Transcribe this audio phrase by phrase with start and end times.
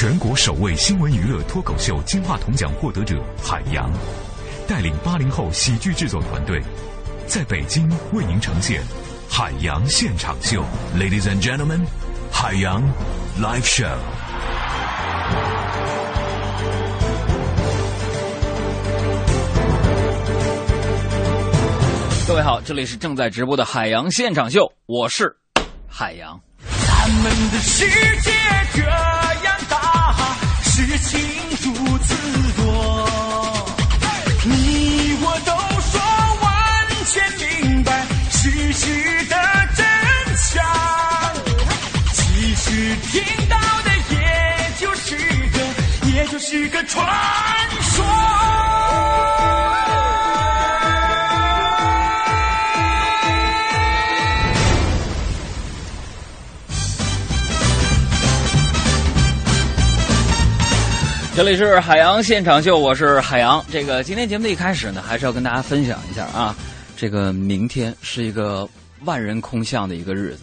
[0.00, 3.92] 全国首位新闻娱乐脱口秀金话筒奖获得者海洋，
[4.66, 6.58] 带领八零后喜剧制作团队，
[7.26, 8.80] 在北京为您呈现
[9.28, 10.64] 《海洋现场秀》
[10.98, 11.84] ，Ladies and Gentlemen，
[12.32, 12.82] 海洋
[13.38, 13.90] Live Show。
[22.26, 25.36] 各位好，这里是正在直播的海洋现场秀，我是
[25.86, 26.40] 海洋。
[26.86, 27.84] 咱们的世
[28.22, 28.30] 界
[30.86, 31.20] 事情
[31.62, 32.14] 如此
[32.56, 33.06] 多，
[34.44, 35.52] 你我都
[35.82, 36.00] 说
[36.40, 36.48] 完
[37.04, 39.36] 全明白事实的
[39.76, 39.84] 真
[40.36, 40.64] 相。
[42.14, 45.16] 其实听到的也就是
[45.50, 45.58] 个，
[46.12, 47.06] 也就是个传
[47.82, 48.02] 说。
[61.42, 63.64] 这里是海洋现场秀，我是海洋。
[63.70, 66.54] 这个今天节目的一开始呢，还是要跟大家分享一下啊，
[66.98, 68.68] 这个明天是一个
[69.06, 70.42] 万人空巷的一个日子，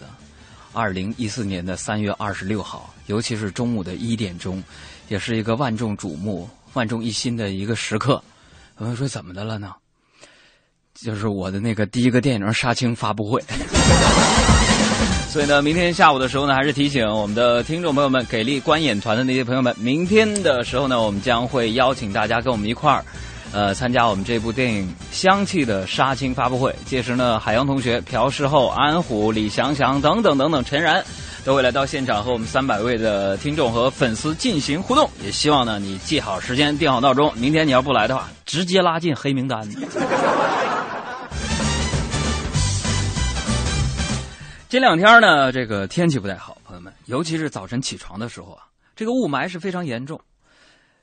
[0.72, 4.60] 二零一四年的三月二十六号，尤其是中午的一点钟，
[5.06, 8.20] 也是一个万众瞩目、万众一心的一个时刻。
[8.80, 9.72] 有人说怎么的了呢？
[10.94, 13.40] 就是我的那个第一个电影杀青发布会。
[15.28, 23.04] 所以呢，明天下午的时候呢，还是提醒我们的听众朋友们，给力观演团的那些朋友们，明天的时候呢，我们将会邀请大家跟我们一块儿，
[23.52, 26.74] 呃，参加我们这部电影《香气》的杀青发布会。
[26.86, 31.04] 届时呢，海洋同学、朴世厚、安虎、李翔翔等等等等，陈然
[31.44, 35.08] 都会来到现场和我们三百位的听众和粉丝进行互动。
[35.22, 39.60] 也希望呢，你记好时间，定好闹钟，明天你要不来的话，直接拉进黑名单。
[44.68, 50.20] 这两天呢，这个天气不太好，朋友们，尤其是早晨起床的时候啊，这个雾霾是非常严重。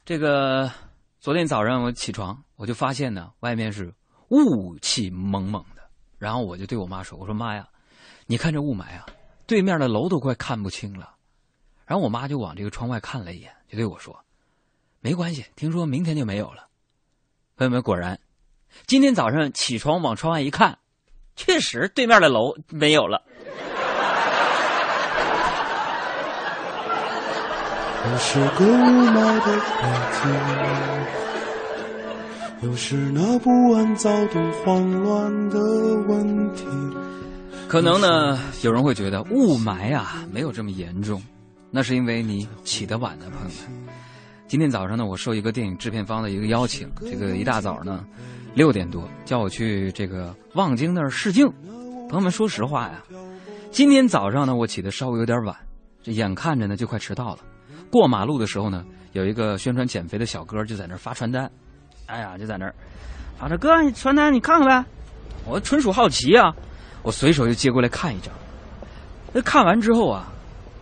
[0.05, 0.71] 这个
[1.19, 3.91] 昨天早上我起床，我就发现呢，外面是
[4.29, 5.81] 雾气蒙蒙的。
[6.19, 7.67] 然后我就对我妈说：“我说妈呀，
[8.27, 9.07] 你看这雾霾啊，
[9.47, 11.15] 对面的楼都快看不清了。”
[11.87, 14.15] 然后我妈就往这个窗外看了一眼，就对我说
[15.01, 16.67] ：“没关系，听说明天就没有了。”
[17.57, 18.19] 朋友们，果然，
[18.85, 20.77] 今天早上起床往窗外一看，
[21.35, 23.21] 确实对面的楼没有了。
[28.11, 30.29] 又是个雾霾的天
[32.61, 35.59] 气，又是那不安、躁动、慌乱的
[36.07, 36.63] 问题。
[37.67, 41.19] 可能呢，有人会觉得雾霾啊没有这么严重，
[41.71, 43.53] 那是因为你起得晚的朋友们。
[44.47, 48.05] 今天早上呢，我受一个电影制片方的一个邀请，这个一大早呢，
[48.55, 51.45] 六点多叫我去这个望京那儿试镜。
[52.09, 53.03] 朋友们，说实话呀，
[53.69, 55.53] 今天早上呢，我起的稍微有点晚，
[56.01, 57.39] 这眼看着呢就快迟到了。
[57.91, 61.51] 过马路的时候呢，有一个宣传减肥的小哥就在那儿发传单，
[62.05, 62.73] 哎呀，就在那儿，
[63.39, 64.89] 啊，这哥，你传单你看看呗。
[65.45, 66.55] 我纯属好奇啊，
[67.03, 68.33] 我随手就接过来看一张。
[69.33, 70.31] 那看完之后啊，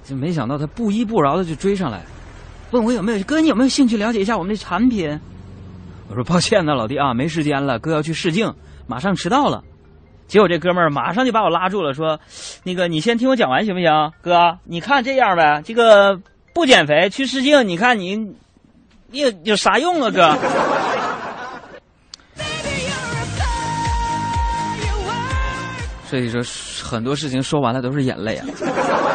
[0.03, 2.03] 就没想到他不依不饶的就追上来，
[2.69, 5.19] 问我有没有哥，你有没有兴趣了解一下我们的产品？
[6.13, 8.53] 我说抱歉呢，老弟啊，没时间了，哥要去试镜，
[8.85, 9.63] 马上迟到了。
[10.27, 12.19] 结果这哥们儿马上就把我拉住了，说
[12.63, 14.11] ：“那个你先听我讲完行不行？
[14.21, 16.21] 哥，你看这样呗，这个。”
[16.53, 18.15] 不减肥去试镜，你看你，
[19.07, 20.37] 你有有啥用啊，哥？
[26.05, 26.39] 所以说
[26.87, 28.45] 很多事情说完了都是眼泪啊。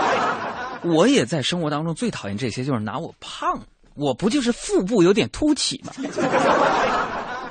[0.82, 3.56] 我也在生活当中最讨厌这些，就是拿我胖，
[3.98, 5.92] 我不就是腹部有点凸起吗？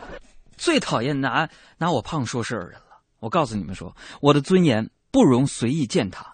[0.57, 1.47] 最讨厌拿
[1.77, 2.97] 拿我胖说事儿的人了。
[3.19, 6.25] 我告诉你们说，我的尊严不容随意践踏，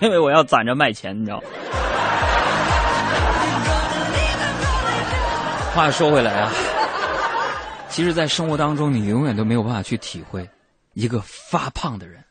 [0.00, 1.42] 因为我要攒着卖钱，你知道。
[5.74, 6.52] 话说回来啊，
[7.88, 10.48] 其实，在生活当中，你永远都没有办法去体会，
[10.92, 12.22] 一个发胖的人，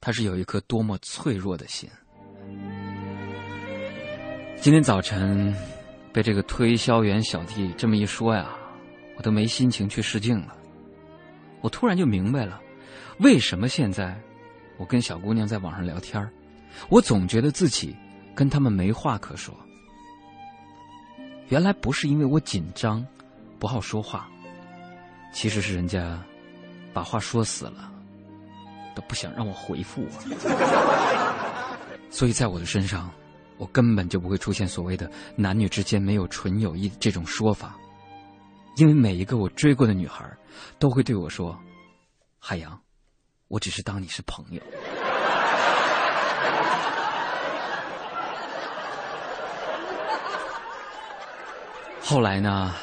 [0.00, 1.90] 他是有一颗多么脆弱的心。
[4.58, 5.54] 今天早晨，
[6.12, 8.48] 被这个推销员小弟这么一说呀，
[9.16, 10.56] 我都没心情去试镜了。
[11.60, 12.60] 我突然就明白了，
[13.18, 14.18] 为什么现在
[14.76, 16.28] 我跟小姑娘在网上聊天
[16.88, 17.94] 我总觉得自己
[18.34, 19.54] 跟他们没话可说。
[21.48, 23.06] 原来不是因为我紧张，
[23.60, 24.28] 不好说话，
[25.32, 26.20] 其实是人家
[26.92, 27.92] 把话说死了，
[28.96, 30.10] 都不想让我回复我。
[32.10, 33.08] 所以在我的身上，
[33.58, 37.76] 我根本就不会出现所谓的男女之间没有纯友谊这种说法，
[38.76, 40.30] 因为每一个我追过的女孩，
[40.78, 41.58] 都会对我说
[42.38, 42.78] ：“海洋，
[43.48, 44.62] 我只是当你是朋友。
[52.02, 52.74] ”后来呢，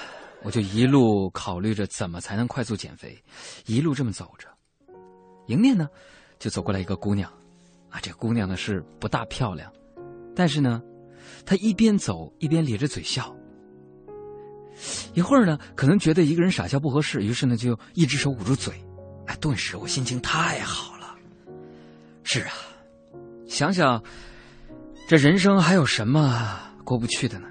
[0.42, 3.18] 我就一路考虑着怎么才能快速减肥，
[3.66, 4.48] 一路这么走着，
[5.48, 5.88] 迎面呢
[6.40, 7.32] 就走过来一个姑娘，
[7.90, 9.72] 啊，这姑娘呢是不大漂亮，
[10.36, 10.82] 但是呢，
[11.46, 13.36] 他一边走一边咧着嘴笑。
[15.14, 18.74] 一会儿呢，可能觉得一个人傻笑不合适，于是呢就一只手捂住嘴，
[19.28, 21.16] 哎，顿时我心情太好了。
[22.24, 22.54] 是啊，
[23.48, 24.02] 想想
[25.08, 27.48] 这人生还有什么过不去的呢？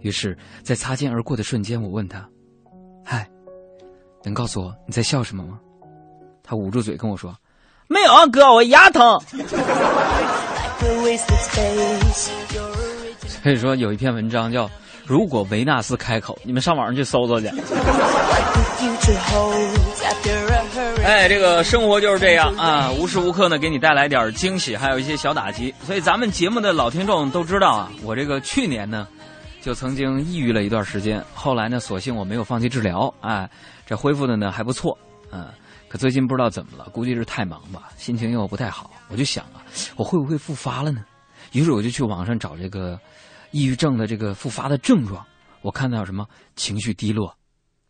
[0.00, 2.28] 于是，在擦肩而过的瞬间，我问他
[3.04, 3.30] ：“嗨，
[4.22, 5.58] 能告诉我你在笑什么吗？”
[6.42, 7.34] 他捂住嘴跟我说
[7.88, 9.18] ：“没有啊，哥，我牙疼。”
[13.42, 14.70] 所以说，有一篇文章叫。
[15.06, 17.46] 如果维纳斯开口，你们上网上去搜搜去。
[21.04, 25.74] 哎，这个生活就是这样啊，无时无刻呢给你带来点惊喜，还有一些小打击。
[25.86, 29.06] 所以咱们节目的老听众都知道啊，我这个去年呢
[29.60, 33.46] 就曾经抑郁了一段时间，后来呢，索性我没有放弃治疗，哎，
[33.84, 34.96] 这恢复的呢还不错，
[35.30, 35.48] 嗯。
[35.86, 39.53] 可最近不知道怎么了，估计是太忙吧，心情又不太好，我就想啊，
[39.96, 41.04] 我会不会复发了呢？
[41.52, 42.98] 于是我就去网上找这个。
[43.50, 45.24] 抑郁症的这个复发的症状，
[45.62, 46.26] 我看到什么
[46.56, 47.32] 情绪低落、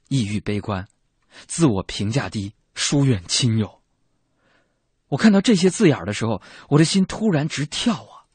[0.08, 0.86] 抑郁悲观、
[1.46, 3.80] 自我评价低、疏远亲友。
[5.08, 8.28] 我看到这些字眼的时候，我的心突然直跳啊！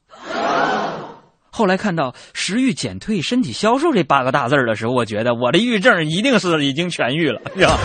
[1.54, 7.78] 后来看到“食欲减退、身体消瘦”这八个大字的时候，我觉得我的抑郁症一定是已经痊愈了，是吧？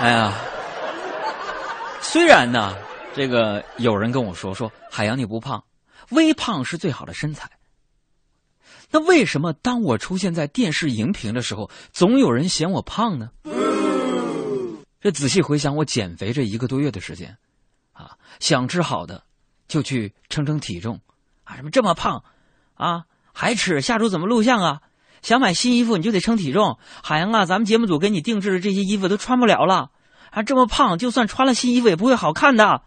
[0.02, 0.34] 哎呀，
[2.10, 2.76] 虽然呢。
[3.12, 5.64] 这个有人跟我说说海洋你不胖，
[6.10, 7.50] 微胖是最好的身材。
[8.92, 13.30] 那为什么当我出现在电视荧屏的时候，总有人嫌我胖呢？
[15.00, 17.36] 这仔细回想我减肥这一个多月的时间，
[17.92, 19.24] 啊，想吃好的
[19.66, 21.00] 就去称称体重，
[21.42, 22.22] 啊，什么这么胖，
[22.74, 23.80] 啊，还吃？
[23.80, 24.82] 下周怎么录像啊？
[25.20, 26.78] 想买新衣服你就得称体重。
[27.02, 29.90] 海洋啊，咱们节目组给你定制的这些衣服都穿不了了，
[30.30, 32.82] 啊，这么胖，就算穿了新衣服也不会好看的。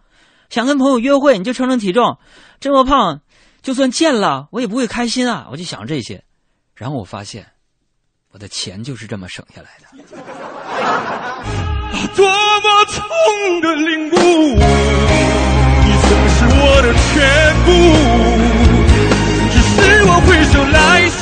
[0.50, 2.18] 想跟朋友约会，你就称称体重。
[2.60, 3.22] 这么胖，
[3.62, 5.48] 就算见了我也不会开心啊！
[5.51, 6.24] 我就想这些，
[6.75, 7.48] 然后我发现，
[8.31, 9.88] 我的钱就是这么省下来的。
[12.16, 14.60] 多么痛的领悟，你
[16.01, 17.13] 曾是我的全
[17.66, 17.69] 部，
[19.51, 21.22] 只是我回首来时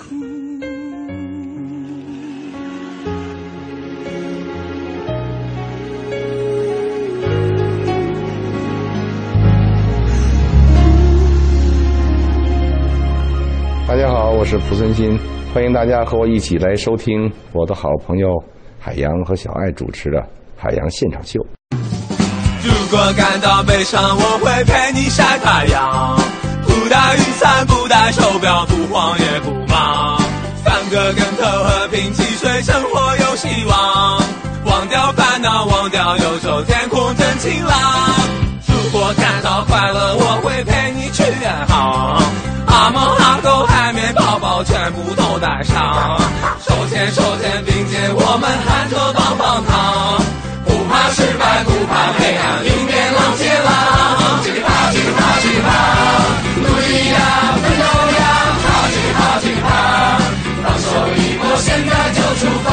[0.00, 0.06] 大
[13.96, 15.18] 家好，我是蒲存昕，
[15.52, 18.28] 欢迎大家和我一起来收听我的好朋友
[18.78, 20.18] 海洋和小爱主持的
[20.56, 21.38] 《海洋现场秀》。
[22.64, 26.18] 如果感到悲伤，我会陪你晒太阳，
[26.70, 30.22] 不带雨伞，不带手表，不慌也不忙，
[30.64, 34.22] 翻个跟头，和平汽水，生活有希望，
[34.64, 37.76] 忘掉烦恼，忘掉忧愁，天空真晴朗。
[38.68, 42.22] 如果感到快乐，我会陪你去远航。
[42.66, 46.20] 阿猫阿狗海绵宝宝全部都带上，
[46.64, 49.12] 手牵手肩并肩，我们喊着
[62.40, 62.70] 出发。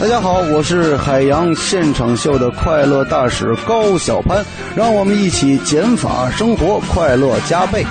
[0.00, 4.44] 大家好，我是海洋现场秀的快乐大使高小攀，
[4.76, 7.86] 让我们一起减法生活，快乐加倍。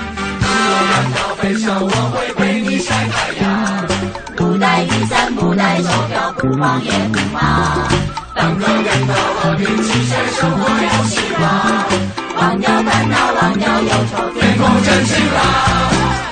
[1.41, 2.42] 不
[4.63, 7.85] 不带雨伞不带手表不慌也不忙
[8.33, 11.51] 翻个跟头喝瓶汽水生活有希望
[12.37, 15.43] 忘掉烦恼忘掉忧愁天空真晴朗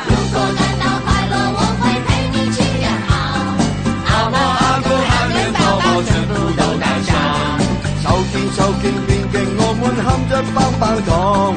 [0.07, 3.11] 如果感到快乐我会陪你去远航
[4.07, 7.11] 阿猫阿狗海绵宝宝全部都带上
[8.01, 11.53] 手牵手肩并肩我们含着棒棒糖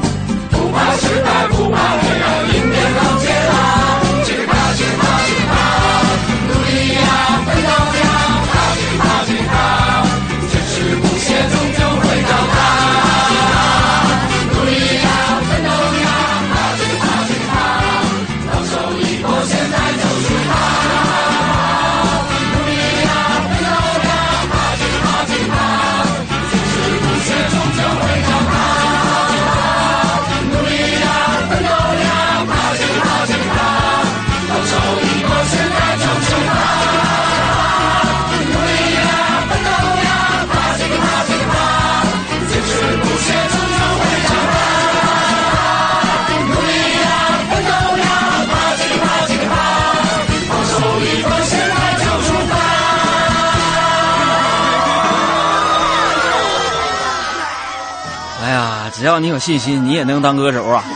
[0.51, 2.54] 不怕失败不怕黑暗
[59.05, 60.83] 要你有信心，你也能当歌手啊！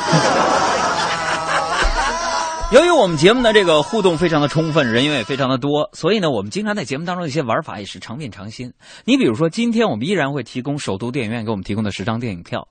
[2.72, 8.72] 由于我们节目的这个互动非常的充分，人员也非常的多，所以呢，我们经常在节目当中一些玩法也是常变常新。
[9.06, 12.68] 你比如说，今天我们依然会提供首都电影院给我们提供的十张电影票。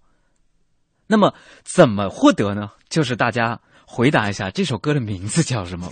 [1.07, 1.33] 那么
[1.65, 2.71] 怎么获得呢？
[2.89, 5.89] 就是大家回答一下这首歌的名字叫什么。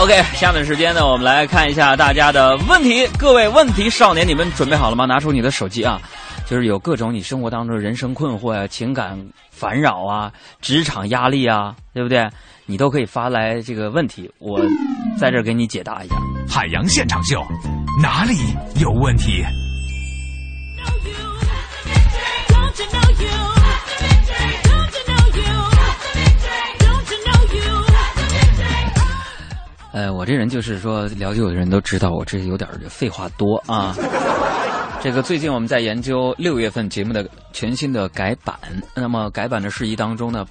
[0.00, 3.06] OK，下面时间呢，我们来看一下大家的问题。
[3.18, 5.04] 各位问题少年，你们准备好了吗？
[5.04, 6.00] 拿出你的手机啊，
[6.46, 9.18] 就是有各种你生活当中人生困惑呀、情感
[9.50, 12.26] 烦扰啊、职场压力啊，对不对？
[12.64, 14.58] 你都可以发来这个问题，我
[15.18, 16.16] 在这儿给你解答一下。
[16.48, 17.38] 海洋现场秀，
[18.02, 18.36] 哪里
[18.80, 19.44] 有问题？
[29.92, 33.94] 呃，我这人就是说，了解我的人都知道我这有点儿废话多啊。
[35.02, 38.54] 这个最近我们在研究六月份节目的全新的改版，
[38.94, 40.44] 那么改版的事宜当中呢，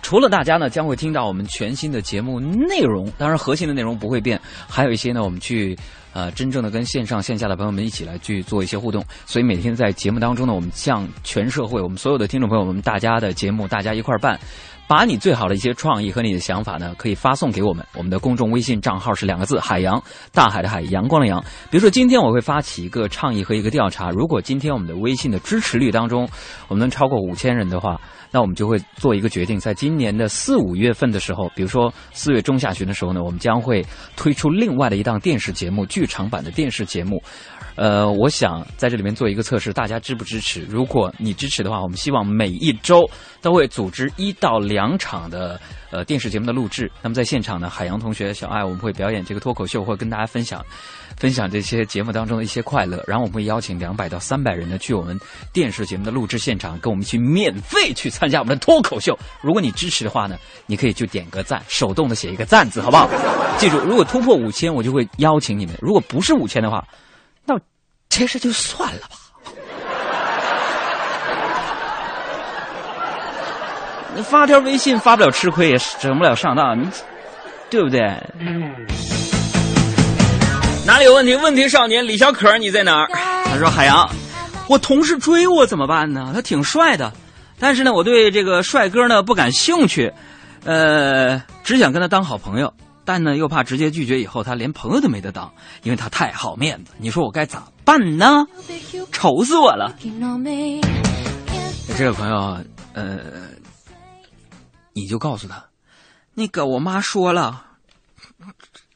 [0.00, 5.78] 除了大家呢将会听到我们全新的节目内容，当然核心的内容不会变，还有一些呢我们去
[6.14, 14.40] 呃真正的跟线上线下的朋友们一起来去做一些互动，所以每天在节目当中呢，我们向全社会我们所有的听众朋友们，大家的节目大家一块儿办。
[14.90, 17.86] 把你最好的一些创意和你的想法呢，可以发送给我们。
[17.94, 21.40] 我们的公众微信账号是两个字：海洋，大海的海，阳光的阳。
[21.70, 26.28] 比如说，今天我会发起一个倡议和一个调查，如果今天我们的微信的支持率当中，
[26.66, 28.00] 我们能超过五千人的话，
[28.32, 37.22] 那我们就会做一个决定，在今年的四五月份的时候，比如说四月中下旬的时候呢，我们将会推出另外的一档电视节目，剧场版的电视节目。
[37.76, 40.66] 呃，我想在这里面做一个测试，大家支不支持？
[40.68, 43.08] 如果你支持的话，我们希望每一周
[43.40, 45.58] 都会组织一到两场的
[45.90, 46.90] 呃电视节目的录制。
[47.00, 50.62] 那么在现场呢，海洋同学、小爱我们会表演这个脱口秀，会跟大家分享
[51.16, 53.02] 分享这些节目当中的一些快乐。
[53.06, 55.18] 然后我们会邀请两百到三百人呢去我们
[55.52, 59.18] 电视节目的录制现场，跟我们一起免费去参加我们的脱口秀。
[59.40, 60.36] 如果你支持的话呢，
[60.66, 63.08] 你可以就点个赞，手动的写一个赞字，好不好？
[63.58, 66.84] 记住，如果突破五千，我就会邀请你们；如果不是五千的话，
[67.44, 67.60] 那我
[68.08, 69.16] 这事就算了吧。
[74.16, 76.88] 你发条微信发不了吃亏，也整不了上当，你
[77.70, 78.00] 对不对？
[80.86, 81.34] 哪里有问题？
[81.36, 83.08] 问题少年李小可，你在哪儿？
[83.44, 84.10] 他说：“海洋，
[84.68, 86.32] 我同事追我怎么办呢？
[86.34, 87.12] 他挺帅的，
[87.58, 90.12] 但是呢，我对这个帅哥呢不感兴趣，
[90.64, 92.72] 呃，只想跟他当好朋友。”
[93.04, 95.52] 但呢，又怕直接拒绝以后他连朋友都没得当，
[95.82, 96.92] 因为他太好面子。
[96.98, 98.46] 你说我该咋办呢？
[99.10, 99.94] 愁死我了！
[101.96, 102.58] 这个朋友，
[102.92, 103.18] 呃，
[104.92, 105.64] 你就告诉他，
[106.34, 107.64] 那个我妈说了，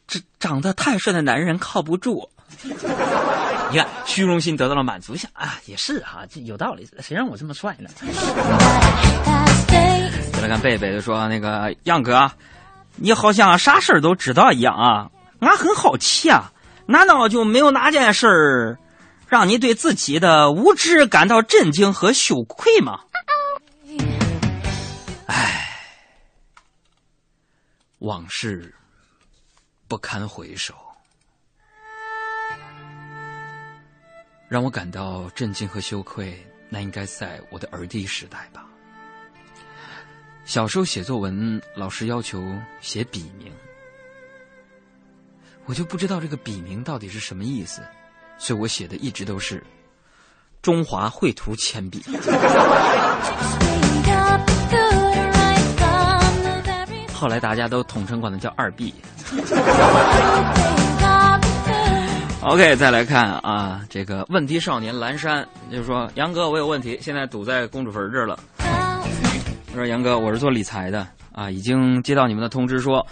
[0.06, 2.28] 这长得太帅的男人靠不住。
[2.62, 7.90] 你看，虚荣心得到了满足，想啊，也是哈、这有道理，谁让我这么帅呢？
[10.32, 12.32] 再来看贝贝就说，那个样哥啊。
[12.96, 15.10] 你好像啥事儿都知道一样啊！
[15.40, 16.52] 俺很好奇啊，
[16.86, 18.78] 难道就没有哪件事儿
[19.28, 23.00] 让你对自己的无知感到震惊和羞愧吗？
[25.26, 25.68] 唉，
[27.98, 28.74] 往事
[29.88, 30.74] 不堪回首，
[34.48, 38.64] 让我感到震惊和羞愧，那应该在我的儿弟时代吧。
[40.44, 42.44] 小时候写作文，老师要求
[42.82, 43.50] 写笔名，
[45.64, 47.80] 我就不知道这个笔名到底是什么意思，
[48.36, 49.64] 所以我写的一直都是
[50.60, 52.04] 中华绘图铅笔。
[57.14, 58.94] 后来大家都统称管它叫二 B。
[62.42, 68.38] OK，再来看啊，这个问题少年蓝山就是说，杨哥，我有问题，现在堵在公主坟这了。
[69.74, 73.04] 我说杨哥，我是做理财的啊，已经接到你们的通知说，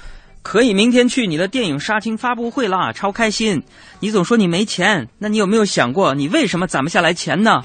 [0.43, 3.61] 可以明天去你的电影杀青发布会啦，超开心。
[3.99, 7.65] 你总说你没钱，那你有没有想过，你为什么攒不下来钱呢？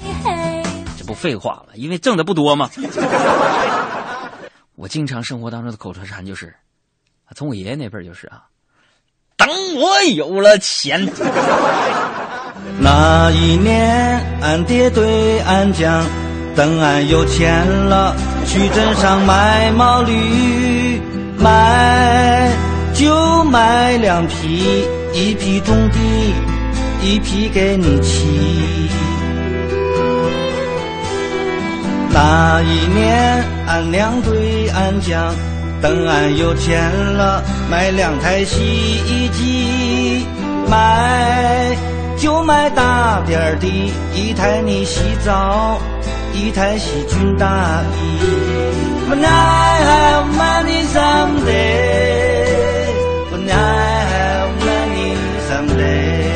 [0.98, 2.68] 这不废话了，因为挣的不多嘛。
[4.74, 6.52] 我经常生活当中的口头禅就是，
[7.36, 8.42] 从我爷爷那辈儿就是啊，
[9.36, 11.08] 等我有了钱。
[12.82, 16.04] 那一年，俺爹对俺讲，
[16.58, 21.00] 等俺有钱了，去镇上买毛驴，
[21.38, 22.50] 买
[22.92, 26.34] 就买两匹，一匹种地，
[27.00, 28.90] 一匹给你骑。
[32.12, 35.32] 那一年，俺娘对俺讲，
[35.80, 38.58] 等俺有钱了，买两台洗
[39.06, 40.26] 衣机，
[40.68, 41.76] 买
[42.16, 45.78] 就买大点儿的，一台你洗澡，
[46.32, 48.20] 一台洗菌大衣。
[49.08, 52.44] When I have money someday,
[53.32, 55.16] when I have money
[55.48, 56.28] someday.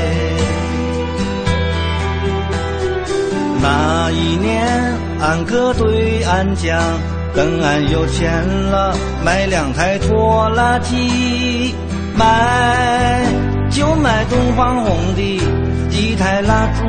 [3.61, 6.81] 那一年，俺哥对俺讲，
[7.35, 11.75] 等俺有钱了，买两台拖拉机，
[12.17, 13.25] 买
[13.71, 15.41] 就买东方红的，
[15.91, 16.87] 一台拉猪，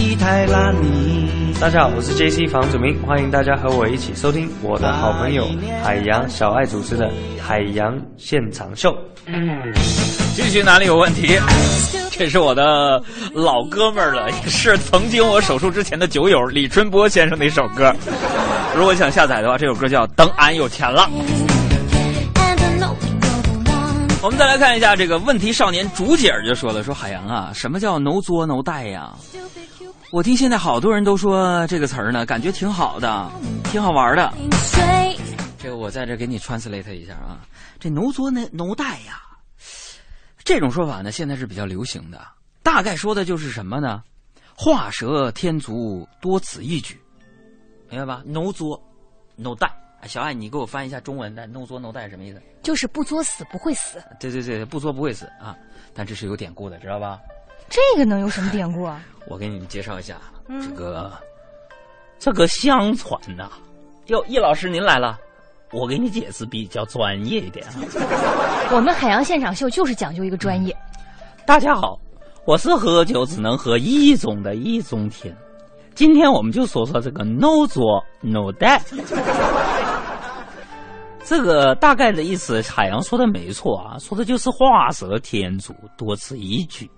[0.00, 1.52] 一台拉尼。
[1.60, 5.46] 大家好，我是 JC 房祖名，欢迎大家和我一起收听我的好朋友
[5.84, 8.96] 海洋小爱主持的海洋现场秀。
[10.34, 11.38] 继续哪里有问题？
[12.10, 13.02] 这是我的
[13.34, 17.94] 老哥们儿了，也是曾经我手术之前的酒友李春波先生的一首歌。
[18.74, 21.02] 如果想下载的话，这首歌叫《等俺有钱了》。
[24.22, 29.12] 我们再来看一下这个问题少年竹姐儿就说了：“说海洋啊，什么叫 no 作 no 带呀？
[30.12, 33.30] 我听现在好多人都说这个词儿呢，感觉挺好的，
[33.64, 34.32] 挺好玩的。
[35.56, 37.46] 这个我在这给你 translate 一下啊，
[37.78, 39.22] 这 no 作 no no 带呀。”
[40.42, 42.20] 这种说法呢，现在是比较流行的，
[42.60, 44.02] 大概说的就是什么呢？
[44.56, 47.00] 画蛇添足，多此一举，
[47.88, 48.82] 明白吧？no 作
[49.36, 49.70] ，no 带。
[50.06, 52.42] 小爱，你给我翻译一下中文的 “no 作 no 带”什么意思？
[52.62, 54.02] 就是不作死不会死。
[54.18, 55.56] 对对对，不作不会死啊！
[55.94, 57.20] 但这是有典故的，知道吧？
[57.70, 59.00] 这个能有什么典故啊？
[59.28, 60.16] 我给你们介绍一下，
[60.48, 61.12] 嗯、这个
[62.18, 63.52] 这个相传呐、啊。
[64.06, 65.16] 哟，叶老师您来了。
[65.70, 67.74] 我给你解释比较专业一点啊。
[68.74, 70.76] 我们海洋现场秀就是讲究一个专业。
[71.46, 71.96] 大家好，
[72.44, 75.32] 我是喝酒只能喝一种的易中天。
[75.94, 78.80] 今天我们就说说这个 “no 作 no die”。
[81.22, 86.90] 这个大概的意思，海洋说的没错啊，说的就是画蛇添足，多此一举。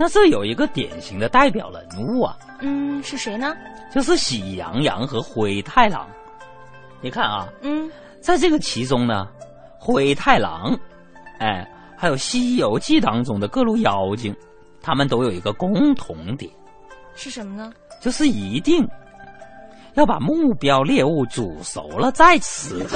[0.00, 3.54] 那这有一个典型的代表人物啊，嗯，是谁呢？
[3.92, 6.08] 就是喜羊羊和灰太狼。
[7.02, 9.26] 你看啊，嗯，在这个其中呢，
[9.78, 10.74] 灰太狼，
[11.38, 14.34] 哎，还有《西游记》当中的各路妖精，
[14.80, 16.50] 他们都有一个共同点，
[17.14, 17.70] 是什么呢？
[18.00, 18.88] 就是一定
[19.96, 22.76] 要把目标猎物煮熟了再吃。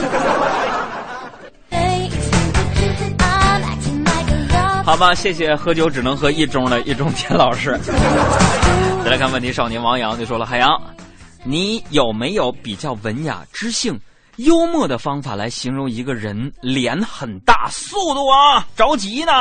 [4.95, 7.77] 好吧，谢谢喝酒只能喝一盅的一盅田老师。
[9.03, 10.71] 再来看问题，少年王阳就说了：“海洋。”
[11.43, 13.99] 你有没有比较文雅、知性、
[14.37, 17.69] 幽默的方法来形容一个人脸很大？
[17.73, 19.33] 速度啊，着急呢！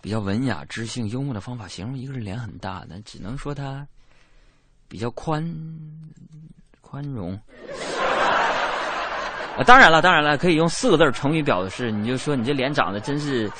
[0.00, 3.84] 比较文雅、知性、幽默的方法形容一个人脸很大，那只能说他
[4.86, 5.44] 比较宽
[6.80, 7.36] 宽容。
[9.66, 13.50] 当然了，当然了，可以用四个字成语表示，你就说你这脸长得真是，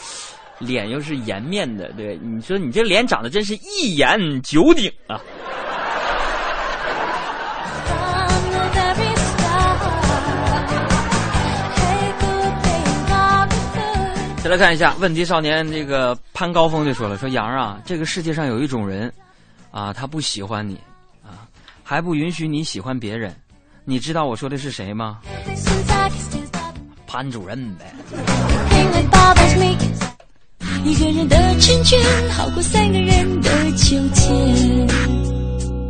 [0.59, 5.21] 脸又是颜面的，对，你说你这脸长得真是一言九鼎啊！
[14.43, 19.13] 再来看一下问题少年，这个潘高峰就说了：“说杨啊，这个世界上有一种人，
[19.71, 20.81] 啊，他不喜欢你，
[21.23, 21.45] 啊，
[21.85, 23.37] 还不允许你喜欢别人。
[23.85, 25.19] 你知道我说的是谁吗？
[27.13, 27.93] 潘主任呗。
[30.85, 31.99] 一个人的成全
[32.31, 34.31] 好过三个人的纠结。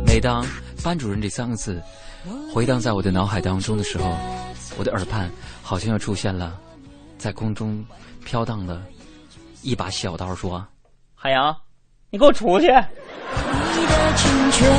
[0.03, 0.43] 每当
[0.83, 1.79] 班主任这三个字
[2.51, 4.17] 回荡在我的脑海当中的时候，
[4.79, 5.29] 我的耳畔
[5.61, 6.57] 好像又出现了
[7.19, 7.85] 在空中。”
[8.25, 8.81] 飘荡的
[9.61, 10.65] 一把小刀说
[11.13, 11.55] ：“海洋，
[12.11, 14.69] 你给我出去！”你的成全，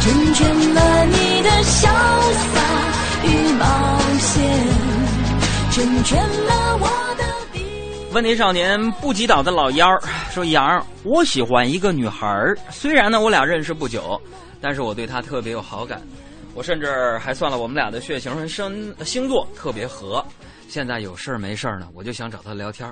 [0.00, 1.86] 成全了你的潇
[2.52, 2.60] 洒
[3.24, 4.83] 与冒险，
[5.74, 6.86] 成全了我
[7.18, 7.24] 的。
[8.12, 9.88] 问题少年不击倒的老幺
[10.30, 14.20] 说：“杨，我喜欢一个女孩，虽然呢我俩认识不久，
[14.60, 16.00] 但是我对她特别有好感。
[16.54, 20.24] 我甚至还算了我们俩的血型和生星座特别合。
[20.68, 22.88] 现在有事儿没事儿呢，我就想找她聊天。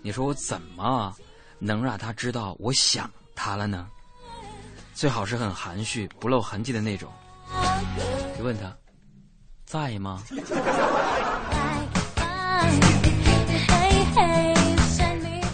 [0.00, 1.14] 你说我怎么
[1.58, 3.86] 能让她知道我想她了呢？
[4.94, 7.12] 最好是很含蓄、不露痕迹的那种。
[8.34, 8.74] 你问她
[9.66, 10.22] 在吗？”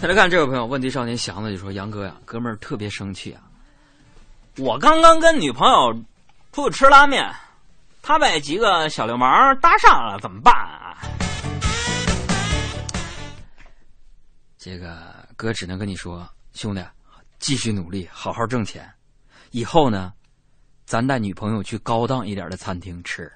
[0.01, 3.43] 再来看这位朋友，问题少年祥子就说：“杨哥呀，哥们儿特别生气啊！
[4.57, 5.93] 我刚刚跟女朋友
[6.51, 7.31] 出去吃拉面，
[8.01, 10.97] 他被几个小流氓搭上了，怎么办啊？”
[14.57, 16.83] 这个哥只能跟你说，兄弟，
[17.37, 18.91] 继续努力，好好挣钱，
[19.51, 20.11] 以后呢，
[20.83, 23.31] 咱带女朋友去高档一点的餐厅吃。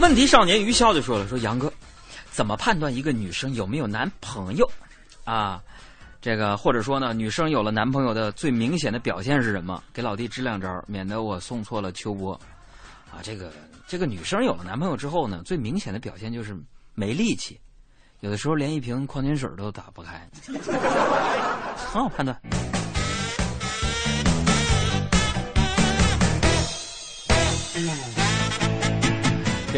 [0.00, 1.70] 问题少年余潇就说了：“说杨哥，
[2.30, 4.68] 怎么判断一个女生有没有男朋友？
[5.24, 5.60] 啊，
[6.22, 9.82] 这个或者说呢，女生有了男朋友的最明显的表现是什么？
[9.92, 12.32] 给老弟支两招，免得我送错了秋波。
[13.10, 13.52] 啊，这个
[13.86, 16.56] 这个女生有了男朋友之后呢，最明显的表现就是
[16.94, 17.60] 没力气，
[18.20, 20.28] 有的时候连一瓶矿泉水都打不开，
[21.76, 22.36] 很好判断。”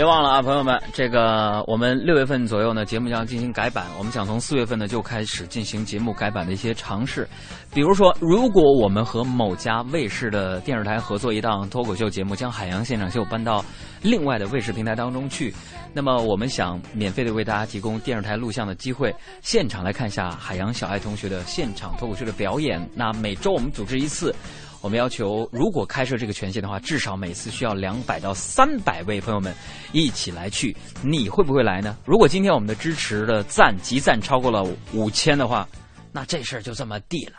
[0.00, 3.84] 别忘了啊，朋友们，这个我们六月份左右呢，节目将进行改版。
[3.98, 7.28] 我们想从四月份呢就开始进行节目改版的一些尝试，
[7.74, 13.62] 比如说，如果我们和某家卫视的电视台合作一档脱口秀节目，将《海洋现场秀》搬到
[14.00, 15.54] 另外的卫视平台当中去，
[15.92, 22.80] 那么我们想免费的为大家提供电视台录像的机会，现场来看一下海洋小爱同学的现场脱口秀的表演。
[22.94, 24.34] 那每周我们组织一次。
[24.80, 29.54] 我们要求，如果开设这个权限的话，至少每次需要两百到三百位朋友们
[29.92, 30.74] 一起来去。
[31.02, 31.96] 你会不会来呢？
[32.06, 35.68] 如果今天我们的支持的赞集赞超过了五千的话，
[36.12, 37.34] 那这事儿就这么地了。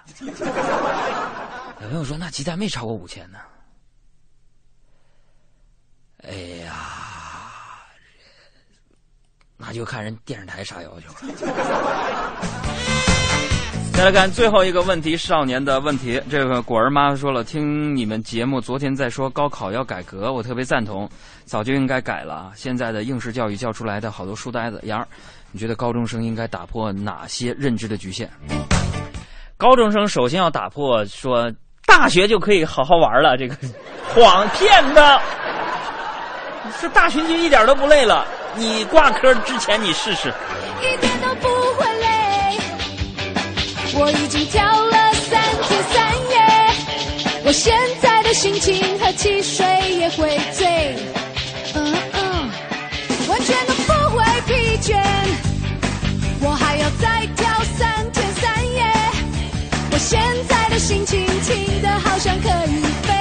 [1.82, 3.40] 有朋友说，那集赞没超过五千呢？
[6.24, 6.32] 哎
[6.64, 6.76] 呀，
[9.58, 11.18] 那就看人电视台啥要求了。
[13.94, 16.20] 再来看最后一个问题，少年的问题。
[16.28, 21.08] 这个果儿妈说了，听你们节目，昨天在说高考要改革，我特别赞同，
[21.46, 22.52] 早就应该改了。
[22.56, 24.80] 现在的应试教育教出来的好多书呆子。
[24.86, 25.08] 杨儿，
[25.52, 28.28] 你觉得高中生应该打破哪些认知的局限？
[29.56, 31.52] 高中生首先要打破说
[31.86, 33.56] 大学就可以好好玩了，这个
[34.16, 35.22] 谎骗的。
[36.80, 38.26] 说大学就一点都不累了，
[38.56, 40.34] 你挂科之前你试试。
[44.12, 46.36] 已经跳了三天三夜，
[47.45, 49.65] 我现在的心情和汽水
[50.00, 50.95] 也会醉，
[51.76, 52.50] 嗯嗯，
[53.28, 55.02] 完全都不会疲倦。
[56.43, 57.47] 我还要再跳
[57.78, 58.84] 三天三夜，
[59.91, 63.12] 我现在的心情轻的好像可以飞。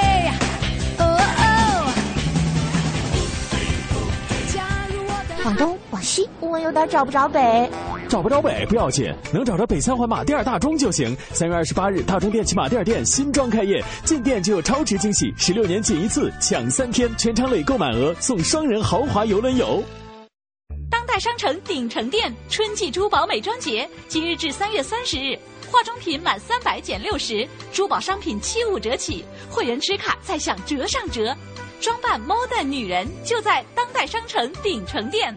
[5.42, 7.68] 往东，往西，我有点找不着北。
[8.10, 11.16] 找不着北不要紧，能找着北三环马甸大钟就行。
[11.32, 19.80] 三月二十八日，大中电器马甸店新装开业，进店就有超值惊喜，十六年仅一次，抢三天，全场累购满额送双人豪华游轮游。
[20.90, 25.38] 当代商城鼎城店春季珠宝美妆节，今日至三月三十日，
[25.70, 31.32] 化妆品满三百减六十，珠宝商品七五折起，会员持卡再享折上折。
[31.80, 35.32] 装扮 modern 女人就在当代商城鼎城店。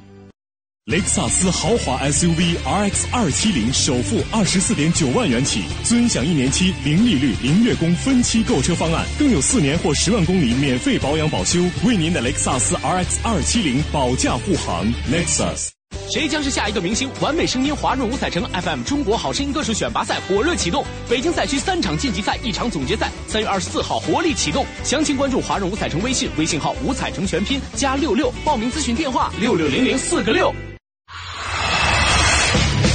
[0.87, 14.85] 雷克萨斯豪华 SUV RX 二七零首付二十四点九万元起，尊享一年期零利率、零月供分期购车方案，更有四年或十万公里免费保养保修，为您的雷克萨斯 RX 二七零保驾护航。
[15.09, 15.69] Lexus。
[16.11, 17.09] 谁将是下一个明星？
[17.21, 24.65] 完美声音华润五彩城 FM 中国好声音歌手选拔赛火热启动，北京赛区三场晋级赛，一场总决赛，三月二十四号活力启动。
[24.83, 30.53] 详情关注华润五彩城微信，微信号五彩城全拼加六六，报名咨询电话六六零零四个六。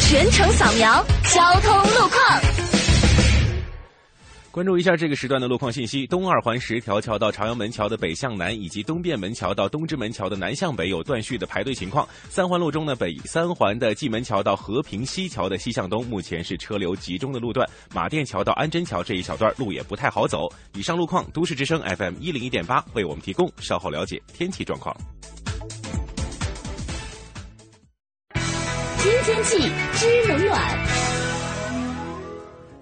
[0.09, 2.41] 全程扫描交通路况。
[4.51, 12.09] 关注一下这个时段的路况信息：东二环十条桥到朝阳门桥的北向南，以及东便门桥到东直门桥的南向北有断续的排队情况。
[12.31, 17.69] 三环路中呢，北三环的蓟门桥到和平西桥的西向东，目前是车流集中的路段。
[17.93, 20.51] 马甸桥到安贞桥这一小段路也不太好走。
[20.73, 23.53] 以上路况，都市之声 FM 一零一点八为我们提供。
[23.59, 24.97] 稍后了解天气状况。
[28.99, 29.59] 知天气，
[29.95, 30.79] 知冷暖。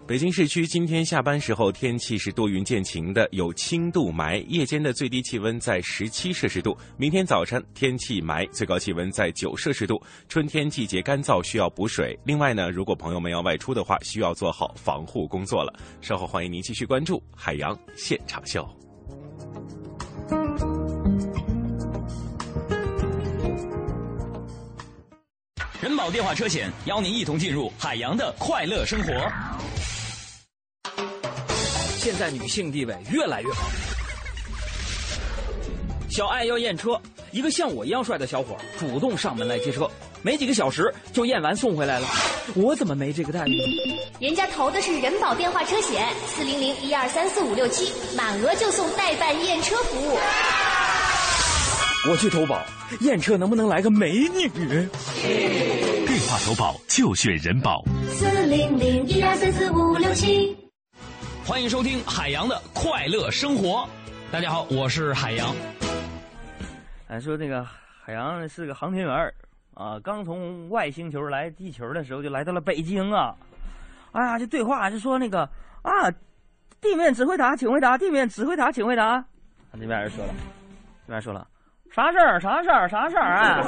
[0.06, 6.74] 北京市区今天下班时候天气是多云见晴的，有轻度霾，夜间的最低气温在十七摄氏度。
[6.96, 10.00] 明天早晨天气霾，最高气温在九摄氏度。
[10.26, 12.18] 春天季节干燥，需要补水。
[12.24, 15.74] 另外呢，如果朋友们要外出的话，需要做好防护工作了。
[16.00, 18.66] 稍后欢迎您继续关注海洋现场秀。
[25.86, 29.12] 人保电话车险邀您一同进入海洋的快乐生活。
[31.96, 33.58] 现在女性地位越来越高。
[36.10, 39.88] 小爱要验车，一个像我一样帅的小伙主动上门来接车，
[40.22, 42.08] 没几个小时就验完送回来了。
[42.56, 43.56] 我怎么没这个待遇？
[44.18, 50.18] 人家投的是人保电话车险，四零零一二三四五六七，满额就送代办验车服务。
[52.04, 52.62] 我去投保，
[53.00, 54.48] 验车能不能来个美女？
[54.48, 57.82] 电话投保就选人保。
[58.10, 60.56] 四零零一二三四五六七。
[61.44, 63.88] 欢迎收听海洋的快乐生活。
[64.30, 65.52] 大家好，我是海洋。
[67.08, 67.66] 俺说那个
[68.04, 69.34] 海洋是个航天员儿
[69.74, 73.34] 啊，刚从外星球来地球的时候就来到了北京啊。
[74.12, 75.40] 哎呀，这对话就说那个
[75.82, 76.08] 啊，
[76.80, 77.98] 地面指挥塔，请回答。
[77.98, 79.24] 地面指挥塔，请回答。
[79.72, 80.32] 这边人说了，
[81.04, 81.46] 那边说了，
[81.92, 82.38] 啥事儿？
[82.40, 82.88] 啥事儿？
[82.88, 83.24] 啥事儿？
[83.36, 83.62] 哎，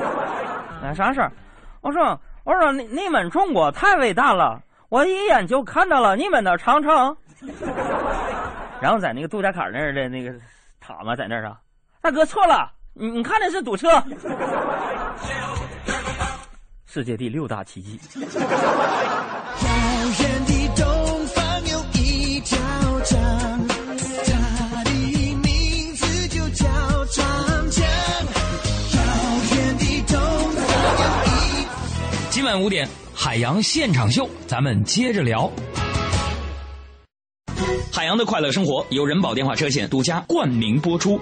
[0.91, 1.33] 哎，啥事儿？
[1.81, 7.17] 我说，我说你你们中国太伟大了，我一眼就看到了你们的长城。
[8.81, 10.33] 然后在那个杜家坎那儿的那个
[10.81, 11.57] 塔嘛，在那儿啊，
[12.01, 13.89] 大哥错了，你你看的是堵车。
[16.87, 18.27] 世界第六大奇迹。
[32.49, 35.53] 晚五点，海洋现场秀，咱们接着聊。
[37.93, 41.21] 海洋的快乐生活由人保电话车险独家冠名播出。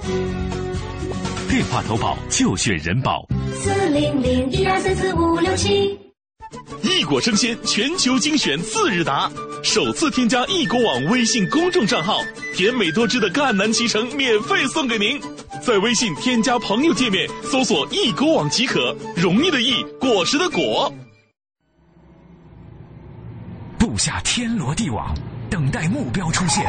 [1.51, 3.27] 电话投保就选人保。
[3.57, 5.99] 四零零一二三四五六七。
[6.83, 9.29] 异果生鲜全球精选次日达，
[9.65, 12.21] 首次添加异果网微信公众账号，
[12.55, 15.21] 甜美多汁的赣南脐橙免费送给您。
[15.61, 20.93] 在微信添加朋友界面搜索“异果网”即可，容易的易，果实的果。
[23.97, 25.17] 布下天罗地网，
[25.49, 26.67] 等待目标出现。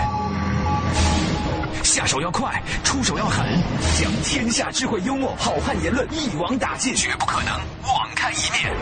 [1.84, 3.46] 下手要快，出手要狠，
[4.00, 7.52] 将天下智慧、幽默、好汉言论一网打尽，绝不可能
[7.84, 8.74] 网开一面。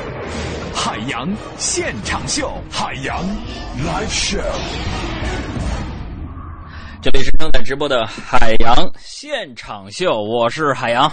[0.75, 1.27] 海洋
[1.57, 3.17] 现场秀，海洋
[3.83, 4.39] live show。
[7.01, 11.11] 这里是正在直播的海洋现场秀，我是海洋。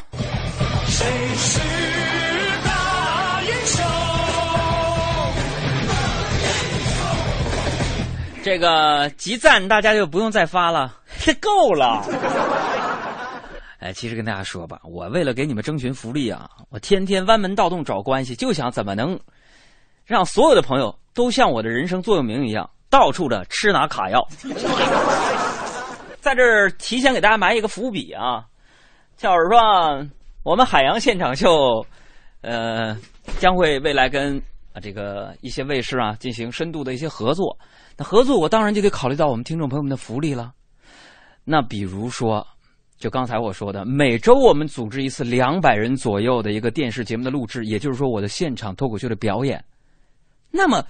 [0.87, 1.61] 谁是
[8.43, 12.03] 这个集赞大家就不用再发了，这 够了。
[13.79, 19.19] 哎，其实跟大家说吧，我为了给你们争取福利啊，我天天弯门盗洞找关系，就想怎么能
[20.05, 24.21] 让所有的朋友都像我的人生座右铭一样，到处的吃拿卡要。
[26.21, 28.45] 在这儿提前给大家埋一个伏笔啊，
[29.17, 30.05] 就是说
[30.45, 31.85] 我们海洋现场秀，
[32.41, 32.97] 呃，
[33.39, 34.37] 将会未来跟
[34.73, 37.57] 啊这个一些卫视啊进行深度的一些合作。
[37.97, 40.53] 那合作我当然就得考虑到我们听众朋友们的福利了。
[41.45, 42.47] 那比如说，
[42.99, 49.63] 就刚才我说的，每周我们组织一次两百人左右的一个电视节目的录制，也就是说我的现场脱口秀的表演，
[50.51, 50.85] 那么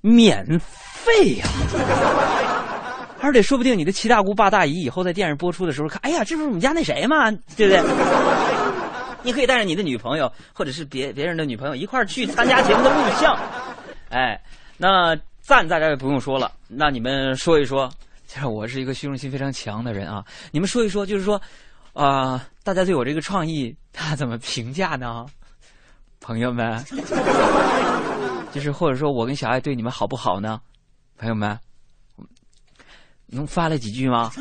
[0.00, 1.46] 免费呀、
[3.20, 7.30] 而且说不定你的七大姑八大姨以后在电视播出的时候看，哎呀，这不是我们家那谁吗？
[7.56, 7.82] 对不对？
[9.22, 13.36] 你可以带着你的女朋友，或者是别别人的女朋友一块儿去参加节目的录像。
[14.08, 14.40] 哎，
[14.78, 15.14] 那
[15.50, 17.90] 赞大家也不用说了，那你们说一说，
[18.28, 21.42] 就是我是一个虚荣心非常强的人啊，你们说一说，就是说，
[21.92, 25.26] 啊、大家对我这个创意，他怎么评价呢？
[26.20, 26.80] 朋友们，
[28.54, 30.60] 就是或者说我跟小爱对你们好不好呢？
[31.18, 31.58] 朋友们，
[33.26, 34.30] 能发来几句吗？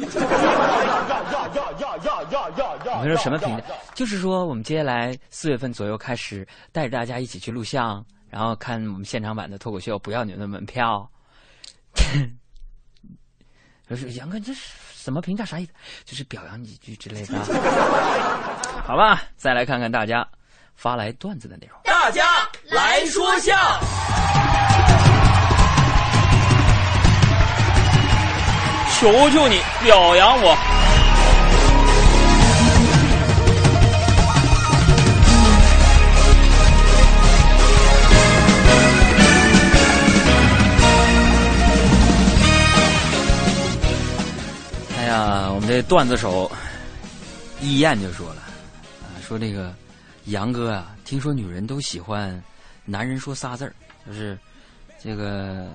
[2.94, 3.64] 我们说什么评价？
[3.96, 11.10] 就是说，我们接下来四月份左右开始带着大家一起去录像，然后看我们现场版的脱口秀，不要你们的门票。
[13.90, 14.62] 就是杨哥，这是
[14.94, 15.44] 什么评价？
[15.44, 15.72] 啥意思？
[16.06, 17.40] 就是表扬几句之类的。
[18.86, 20.28] 好吧，再来看看大家
[20.76, 21.80] 发来段子的内容。
[21.84, 22.24] 大家
[22.66, 23.56] 来说笑。
[29.00, 30.79] 求求你表扬我！
[45.70, 46.52] 这段子手
[47.62, 48.42] 一燕就说了，
[49.04, 49.72] 啊，说这个
[50.26, 52.44] 杨哥啊，听说女人都喜欢
[52.86, 54.36] 男人说仨字儿，就是
[55.00, 55.70] 这个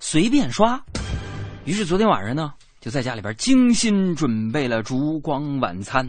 [0.00, 0.78] 随便刷。
[1.64, 6.06] 于是昨天晚上呢，就在家里边精心准备了烛光晚餐。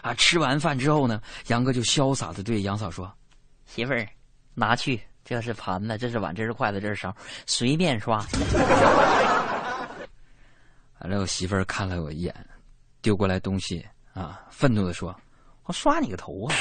[0.00, 3.12] 啊，吃完饭之后呢，杨哥就潇洒的对杨嫂说
[3.68, 4.08] ：“媳妇儿，
[4.54, 8.24] 拿去，这是盘子，这是碗，这是筷子，这是勺，随便刷。”
[11.00, 12.34] 完了，我媳妇儿看了我一眼，
[13.00, 15.14] 丢过来东西啊，愤怒的说
[15.64, 16.54] ：“我刷你个头啊！”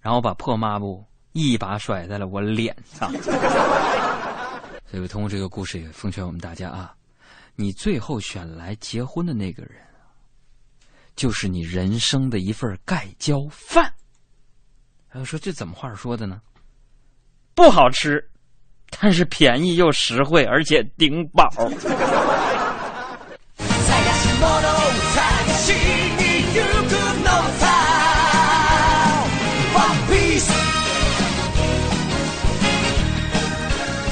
[0.00, 3.12] 然后把破抹布一把甩在了我脸上。
[4.90, 6.94] 所以，通过这个故事也奉劝我们大家啊，
[7.54, 9.74] 你最后选来结婚的那个人，
[11.14, 13.92] 就是你人生的一份盖浇饭。
[15.06, 16.40] 还有说这怎么话说的呢？
[17.54, 18.26] 不好吃，
[18.98, 21.48] 但是便宜又实惠，而且顶饱。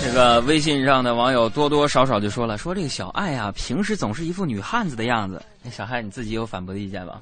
[0.02, 5.40] 这个微信上的网友多多少少就说了，说这个小爱啊，平时总是一副女汉子的样子。
[5.62, 7.20] 那小爱你自己有反驳的意见吗？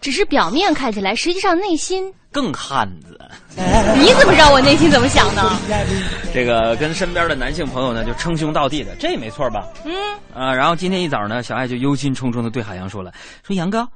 [0.00, 3.18] 只是表面看起来，实际上内心更汉子。
[3.98, 5.42] 你怎么知道我内心怎么想的？
[6.32, 9.66] 这个跟身边的男性朋友呢，就称兄道弟的，这也没错吧？
[9.84, 9.94] 嗯。
[10.34, 13.12] 啊，然后今天一早呢，小爱就忧心忡忡的对海洋说了
[13.44, 13.86] ：“说杨哥，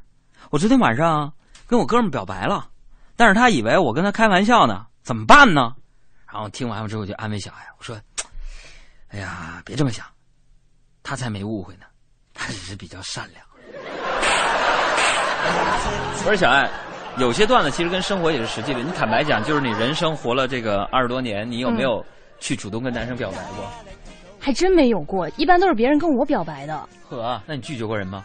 [0.51, 1.33] 我昨天晚上
[1.67, 2.69] 跟我哥们表白了，
[3.17, 5.73] 但是他以为我跟他开玩笑呢，怎么办呢？”
[6.31, 7.97] 然后听完了之后就安慰小爱，我说
[9.09, 10.05] ：“哎呀，别这么想，
[11.03, 11.87] 他才没误会呢，
[12.35, 13.43] 他只是比较善良。”
[16.25, 16.69] 不是小爱，
[17.19, 18.81] 有些段子其实跟生活也是实际的。
[18.81, 22.05] 你坦白讲，就是你人生活了这个二十多年，你有没有
[22.41, 23.65] 去主动跟男生表白过？
[24.41, 26.89] 还真没有过，一般都是别人跟我表白的。
[27.09, 28.25] 呵，那你拒绝过人吗？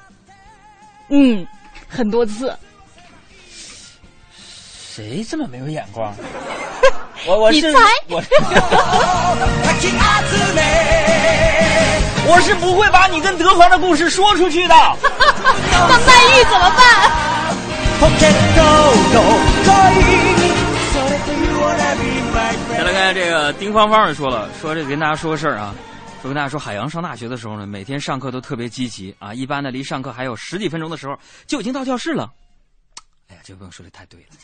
[1.10, 1.46] 嗯，
[1.88, 2.54] 很多次。
[4.32, 6.14] 谁这么没有眼光？
[7.28, 7.80] 我我是你猜
[8.10, 8.30] 我是
[12.28, 14.76] 我是不会把你跟德华的故事说出去的。
[15.90, 16.84] 那卖玉怎么办？
[22.72, 25.76] 再来看这个丁芳芳也说了，说这个跟大家说个事儿啊，
[26.22, 31.14] 说跟大家说，海洋上大学的时候呢，每天上课都特别积极啊，一般呢离上课还有十几分钟的时候
[31.46, 32.32] 就已经到教室了。
[33.30, 34.36] 哎呀，这个朋友说的太对了，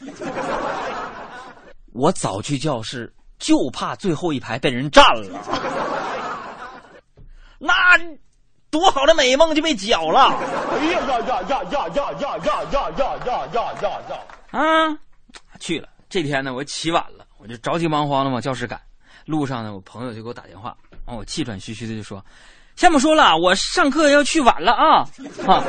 [1.94, 5.40] 我早去教室就怕最后一排被人占了，
[7.58, 7.74] 那
[8.70, 10.28] 多好的美梦就被搅了。
[10.72, 14.60] 哎呀呀呀呀呀呀呀呀呀呀呀呀呀呀！
[14.60, 14.98] 啊，
[15.60, 15.90] 去了。
[16.10, 18.80] 这天呢，我起晚了，我就着急忙慌的往教室赶。
[19.26, 22.24] 路上呢，我朋友就给我打电话，然后我气喘吁吁的就说
[22.78, 25.08] ：“先不说了，我上课要去晚了啊！”
[25.48, 25.64] 啊，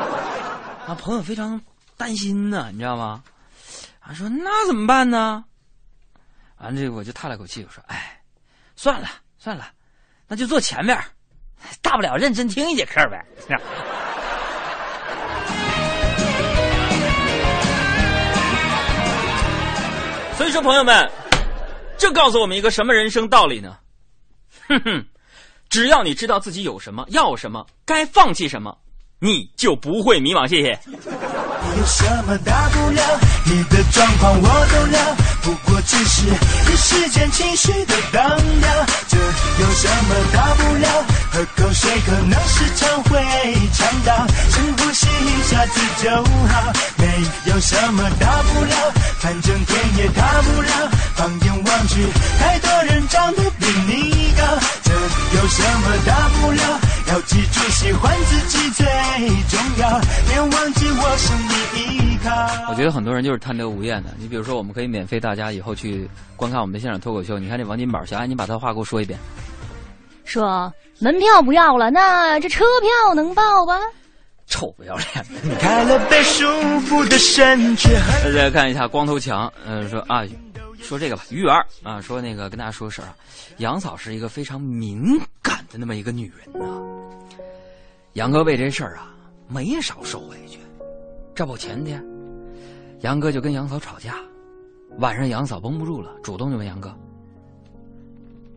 [0.86, 1.60] 啊，朋友非常
[1.96, 3.22] 担心呢，你知道吗？
[4.00, 5.44] 啊，说那怎么办呢？
[6.58, 8.20] 完了，这个我就叹了口气，我说：“哎，
[8.76, 9.68] 算了算了，
[10.28, 10.96] 那就坐前面，
[11.82, 13.24] 大不了认真听一节课呗。”
[20.36, 21.10] 所以说，朋友们，
[21.96, 23.74] 这告诉我们一个什么人生道理呢？
[24.68, 25.02] 哼哼，
[25.70, 28.76] 只要你知道自己有什么，要什么，该放弃什么，
[29.18, 30.46] 你就不会迷茫。
[30.46, 30.78] 谢谢。
[30.86, 33.02] 有什么大不了？
[33.48, 38.28] 你的状况我都了，不过只是一时间情绪的荡
[38.60, 38.86] 掉。
[39.08, 41.04] 这有什么大不了？
[41.30, 43.22] 喝口水可能时常会
[43.72, 46.72] 呛到，深呼吸一下子就好。
[46.96, 47.06] 没
[47.44, 50.90] 有什么大不了，反正天也大不了。
[51.14, 52.04] 放眼望去，
[52.40, 54.42] 太多人长得比你高。
[54.82, 56.80] 这有什么大不了？
[57.08, 58.84] 要记住喜欢自己最
[59.48, 62.30] 重要，别忘记我是你依靠。
[62.68, 64.10] 我觉得很多人就是贪得无厌的。
[64.18, 67.38] 你比如说，我们可以免费大家以后去观看我们的现场脱口秀。
[67.38, 69.16] 你看这王金宝，小安，你把他话给我说一遍。
[70.24, 73.78] 说门票不要了，那这车票能报吧？
[74.48, 75.56] 臭不要脸的！
[75.60, 76.44] 开了被束
[76.80, 77.88] 缚的身躯。
[78.24, 80.24] 大家看一下光头强，嗯、说啊，
[80.82, 83.14] 说这个吧，鱼圆儿啊，说那个跟大家说个事儿啊，
[83.58, 85.28] 杨嫂是一个非常敏感
[85.70, 86.82] 的那么一个女人呐、
[88.14, 89.14] 杨哥为这事儿啊，
[89.48, 90.58] 没少受委屈。
[91.34, 92.02] 这不前天，
[93.00, 94.16] 杨哥就跟杨嫂吵架，
[94.98, 96.94] 晚上杨嫂绷不住了，主动就问杨哥：“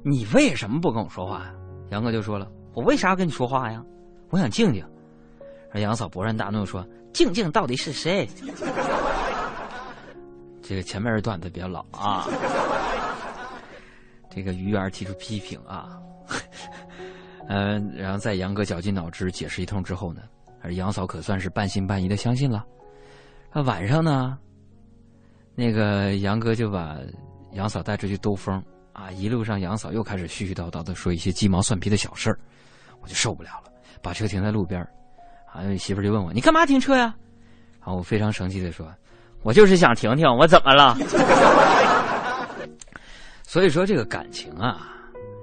[0.02, 1.54] 你为什么不跟我说话呀？”
[1.92, 3.84] 杨哥就说了：“我为啥要跟你说话呀？
[4.30, 4.86] 我想静静。”
[5.74, 8.28] 而杨嫂勃然大怒说：“静静到底是谁？”
[10.62, 12.28] 这个前面的段子比较老啊。
[14.30, 16.00] 这个于园提出批评啊，
[17.50, 20.22] 嗯、然后在杨哥绞尽脑汁解释一通之后呢，
[20.62, 22.64] 而杨嫂可算是半信半疑的相信了。
[23.52, 24.38] 那晚上呢，
[25.56, 26.98] 那个杨哥就把
[27.54, 32.38] 杨嫂带出去兜风啊，一路上杨嫂又开始絮絮叨叨的说一些鸡毛蒜皮的小事儿，
[33.02, 33.72] 我就受不了了，
[34.04, 34.88] 把车停在路边儿
[35.52, 37.16] 啊，媳妇儿就问我你干嘛停车呀？
[37.80, 38.88] 然后我非常生气的说，
[39.42, 40.96] 我就是想停停，我怎么了？
[43.42, 44.94] 所以说这个感情啊，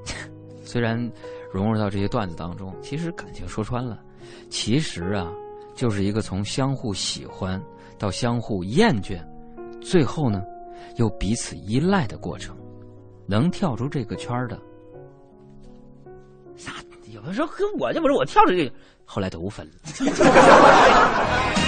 [0.63, 0.97] 虽然
[1.53, 3.99] 融入到这些段子当中，其实感情说穿了，
[4.51, 5.31] 其实啊，
[5.75, 7.63] 就是一个从相互喜欢
[7.99, 9.25] 到相互厌倦，
[9.81, 10.43] 最后呢，
[10.97, 12.57] 又彼此依赖的过程。
[13.29, 14.57] 能跳出这个圈的，
[16.57, 16.73] 啥？
[17.13, 18.71] 有的时候跟我这不是我跳出去，
[19.05, 19.73] 后来都分了。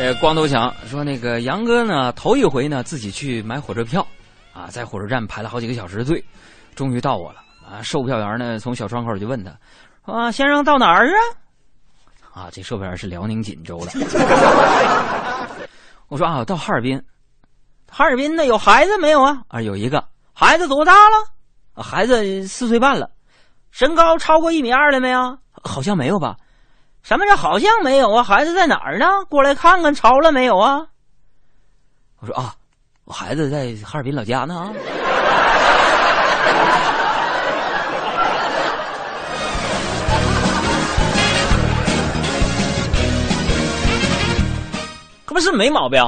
[0.00, 4.00] 呃，光头强说：“那个杨哥呢，头一回呢自己去买火车票，
[4.54, 6.24] 啊，在火车站排了好几个小时的队，
[6.74, 7.40] 终于到我了。
[7.70, 9.52] 啊，售票员呢从小窗口就问他：
[10.10, 11.20] 啊，先生到哪儿啊？
[12.32, 13.92] 啊，这售票员是辽宁锦州的。
[16.08, 16.98] 我说啊，到哈尔滨。
[17.90, 19.42] 哈尔滨呢有孩子没有啊？
[19.48, 21.82] 啊，有一个孩子多大了？
[21.82, 23.10] 孩子四岁半了。
[23.70, 25.36] 身高超过一米二了没有？
[25.62, 26.36] 好像没有吧。”
[27.02, 28.22] 什么叫好像没有啊？
[28.22, 29.06] 孩子在哪儿呢？
[29.28, 30.86] 过来看看，潮了没有啊？
[32.20, 32.54] 我说啊，
[33.04, 34.70] 我孩子在哈尔滨老家呢啊。
[45.24, 46.00] 可不是没毛病。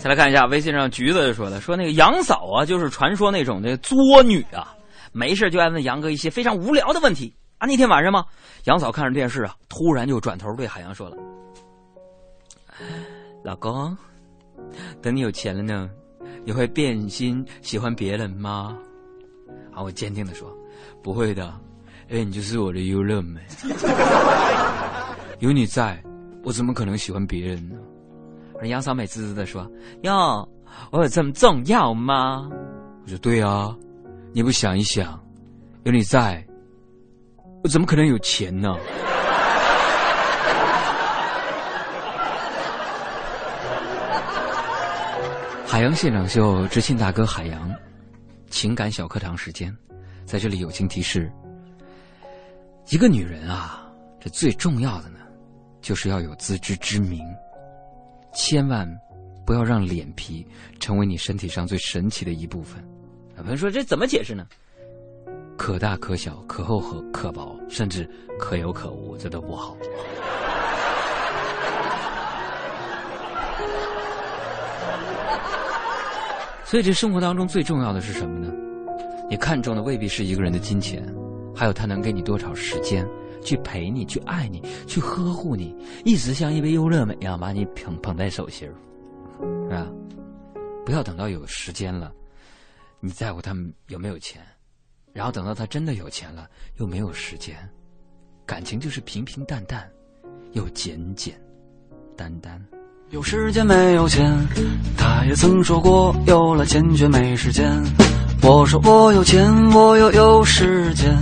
[0.00, 4.74] 再来看一下微信上橘子说的，说那个杨嫂啊，就是传说那种的作女啊。
[5.12, 7.66] 没事就爱问杨哥一些非常无聊的问题啊！
[7.66, 8.24] 那天晚上吗？
[8.64, 11.16] 杨嫂看着电视啊，突然就转头对海洋说了
[13.44, 13.96] ：“老公，
[15.00, 15.88] 等你有钱了呢，
[16.44, 18.76] 你会变心喜欢别人吗？”
[19.72, 20.52] 啊，我坚定的说
[21.02, 21.54] ：“不会的，
[22.08, 23.40] 因为你就是我的优乐美，
[25.40, 26.02] 有你在，
[26.42, 27.76] 我怎么可能喜欢别人呢？”
[28.60, 29.70] 而杨嫂美滋滋的说
[30.02, 30.48] ：“哟，
[30.90, 32.48] 我有这么重要吗？”
[33.04, 33.76] 我说：“对啊。”
[34.34, 35.22] 你不想一想，
[35.84, 36.42] 有你在，
[37.62, 38.74] 我怎么可能有钱呢？
[45.66, 47.70] 海洋现场秀，知青大哥海洋，
[48.48, 49.76] 情感小课堂时间，
[50.24, 51.30] 在这里友情提示：
[52.88, 53.86] 一个女人啊，
[54.18, 55.18] 这最重要的呢，
[55.82, 57.20] 就是要有自知之明，
[58.32, 58.88] 千万
[59.44, 60.46] 不要让脸皮
[60.80, 62.82] 成为你身体上最神奇的一部分。
[63.38, 64.46] 有人说这怎么解释呢？
[65.56, 68.08] 可大可小，可厚可可薄，甚至
[68.38, 69.76] 可有可无，这都不好。
[76.64, 78.52] 所以，这生活当中最重要的是什么呢？
[79.28, 81.06] 你看重的未必是一个人的金钱，
[81.54, 83.06] 还有他能给你多少时间
[83.42, 88.68] 去陪你、去爱你、去呵护你，一直像一杯优乐美一样把你捧捧在手心
[89.38, 89.86] 是吧？
[90.84, 92.12] 不要等到有时间了。
[93.04, 94.40] 你在乎他们有没有钱，
[95.12, 97.56] 然后等到他真的有钱了，又没有时间，
[98.46, 99.90] 感情就是平平淡淡，
[100.52, 101.34] 又简简
[102.16, 102.64] 单单。
[103.10, 104.32] 有时间没有钱，
[104.96, 107.68] 他也曾说过，有了钱却没时间。
[108.40, 111.12] 我说我有钱，我又有时间，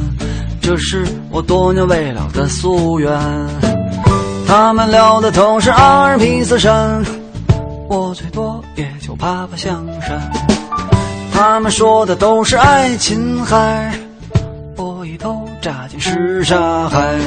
[0.61, 3.11] 这是我多年未了的夙愿。
[4.47, 7.03] 他们聊的都是阿尔卑斯山，
[7.89, 10.59] 我最多也就爬爬香山。
[11.43, 13.99] 他们说的都是爱琴海，
[14.76, 17.18] 我一头扎进什刹海。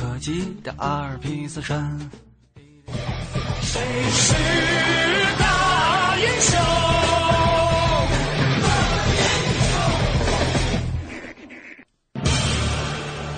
[0.00, 2.10] 可及的阿尔卑斯山。
[3.60, 3.78] 谁
[4.10, 4.32] 是
[5.38, 6.58] 大英雄？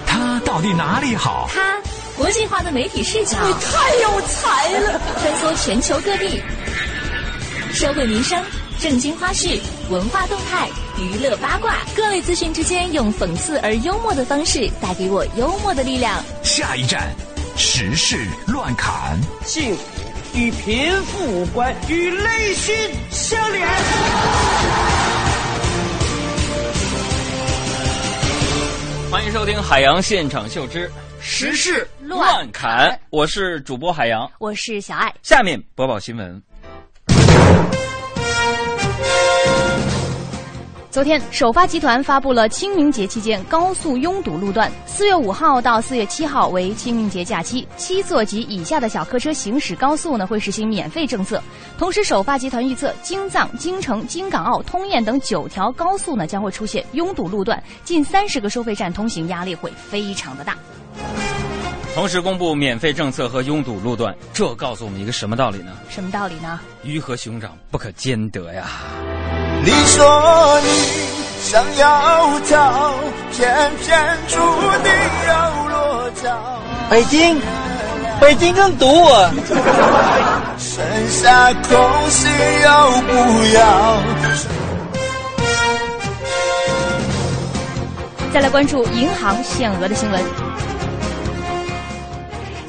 [0.07, 1.51] 他到底哪里好？
[1.53, 1.81] 他
[2.17, 5.01] 国际化的媒体视角，你太有才了！
[5.19, 6.41] 穿梭全球各地，
[7.73, 8.41] 社会民生、
[8.79, 9.59] 正经花絮、
[9.91, 16.23] 文化动态、娱乐八卦，各类资讯之间，用讽刺而幽默的方式，带给我幽默的力量。
[16.55, 17.11] 下一站，
[17.57, 19.19] 时事乱侃。
[19.43, 22.77] 幸福与贫富无关，与内心
[23.11, 23.67] 相连。
[29.11, 30.93] 欢迎收听《海洋现场秀之
[31.23, 35.11] 时事乱侃》，我是主播海洋，我是小爱。
[35.23, 36.43] 下面播报新闻。
[40.93, 51.43] 昨天，首发集团发布了清明节期间高速拥堵路段，四月五号到四月七号为清明节假期，七座及以下的小客车行驶高速呢会实行免费政策。
[51.79, 60.59] 同时，首发集团预测，京藏、京承、京港澳、通燕等九条高速呢将会出现拥堵路段，近三十个收费站通行压力会非常的大。
[61.95, 65.73] 同时公布免费政策和拥堵路段，这告诉我们一个什么道理呢？
[65.91, 66.59] 什么道理呢？
[66.83, 68.65] 鱼和熊掌不可兼得呀！
[69.63, 70.69] 你说你
[71.43, 72.95] 想要逃，
[73.31, 74.39] 偏偏注
[74.83, 74.91] 定
[75.29, 76.63] 要落脚。
[76.89, 77.39] 北京，
[78.19, 79.31] 北京更堵啊！
[80.59, 82.31] 剩下空心
[82.65, 84.03] 要不要？
[88.33, 90.52] 再来关注银行限额的新闻。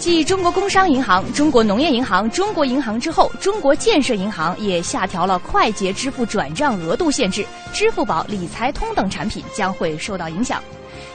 [0.04, 10.62] 继中国工商银行、中国农业银行、中国银行之后，中国建设银行也下调了快捷支付转账额度限制，支付宝、理财通等产品将会受到影响。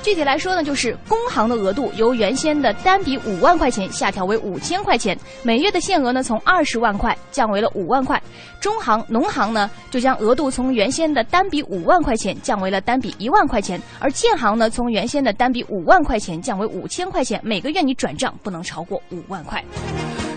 [0.03, 8.17] 具体来说呢，就是工行的额度由原先的单笔五万块钱下调为五千块钱，每月的限额呢从二十万块降为了五万块；
[8.61, 19.63] 中行、农行呢就将额度从原先的单笔五万块钱降为了单笔一万块钱，而建行呢从原先的单笔五万块钱降为五千块钱，每个月你转账不能超过五万块。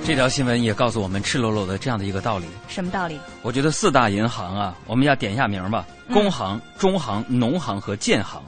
[0.04, 2.46] 这条新闻也告诉我们赤裸裸的这样的一个道理。
[2.68, 3.18] 什么道理？
[3.44, 8.42] 我觉得四大银行啊，我们要点一下名吧：嗯工行、中行、农行和建行。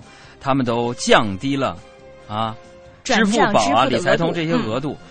[0.43, 1.77] 他们都降低了，
[2.27, 2.53] 啊，
[3.05, 5.07] 支付宝啊、理财通这些额度，嗯、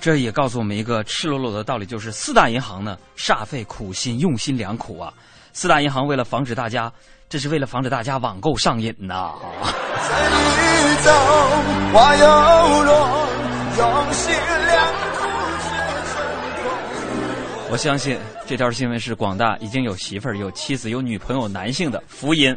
[0.00, 5.12] 这也告诉我们一个赤裸裸的道理，就是四大银行呢煞费苦心、用心良苦啊。
[5.52, 6.90] 四大银行为了防止大家，
[7.28, 9.32] 这是为了防止大家网购上瘾呐、
[17.72, 18.16] 我相信
[18.46, 22.56] 这条新闻是广大已经有媳妇儿、有妻子、有女朋友男性的福音。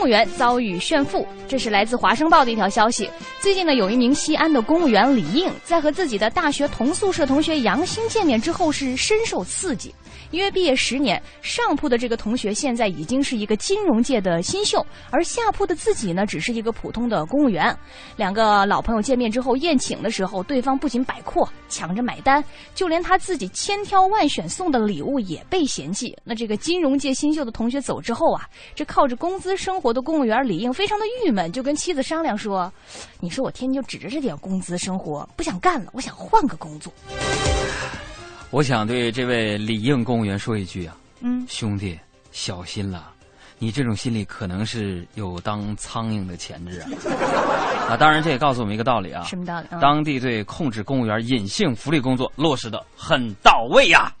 [0.00, 3.10] 公务员遭遇炫富，这是来自《华商报》的一条消息。
[3.38, 9.94] 最近呢，有一名西安的公务员李应，在和自己的大学同宿舍同学杨鑫见面之后，是深受刺激。
[10.30, 17.76] 因为毕业十年，上铺的这个同学现在已经是一个金融界的新秀，而下铺的自己呢，只是一个普通的公务员。
[18.16, 22.42] 两个老朋友见面之后宴请的时候，对方不仅摆阔，抢着买单，
[22.76, 26.16] 就连他自己千挑万选送的礼物也被嫌弃。
[26.22, 32.72] 那这个金融界新秀的同学走之后啊，这靠着工资生活的公务员李应非常的郁闷，就跟妻子商量说
[33.20, 36.92] ：“你说我天天就指着这点工资生活，不想干了，我想换个工作。”
[38.50, 41.98] 我想对这位李应公务员说一句啊，嗯，兄弟，
[42.32, 43.12] 小心了，
[43.58, 46.88] 你这种心理可能是有当苍蝇的潜质啊。
[47.90, 49.66] 啊，当然这也告诉我们一个道理啊，什么道理？
[49.70, 54.14] 嗯、当地对控制公务员隐性福利工作落实的很到位呀、啊。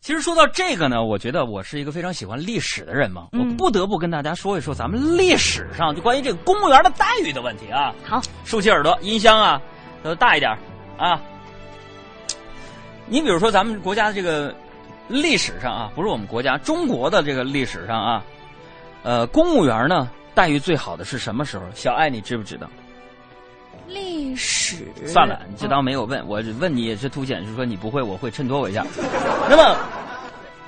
[0.00, 7.94] 其实说到这个呢，我觉得我是一个非常喜欢历史的人嘛，嗯、我不得不跟大家说一说咱们历史上就关于这个公务员的待遇的问题啊。
[8.02, 9.60] 好，竖起耳朵，音箱啊
[10.02, 10.50] 都大一点
[10.96, 11.20] 啊。
[13.06, 14.54] 你比如说，咱们国家的这个
[15.06, 18.24] 历史上啊，不是我们国家中国的这个历史上啊，
[19.02, 21.64] 呃，公务员呢待遇最好的是什么时候？
[21.74, 22.66] 小爱，你知不知道？
[23.86, 26.26] 历史算了，你就当没有问。
[26.26, 28.86] 我问你也是凸显是说你不会，我会衬托我一下。
[29.50, 29.76] 那么，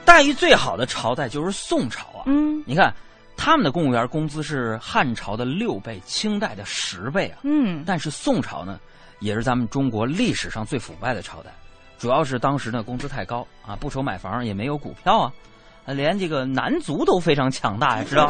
[0.05, 2.23] 待遇最好的朝代就是宋朝啊。
[2.27, 2.93] 嗯，你看
[3.37, 7.39] 他们的公务员工资是汉朝的六倍，清代的十倍啊。
[7.43, 8.81] 嗯，但是宋朝呢，
[9.21, 11.51] 也是咱们中国历史上最腐败的朝代。
[11.99, 15.33] 主要是当时呢工资太高啊，不愁买房，也没有股票啊，
[15.87, 18.29] 连这个男足都非常强大呀，知道？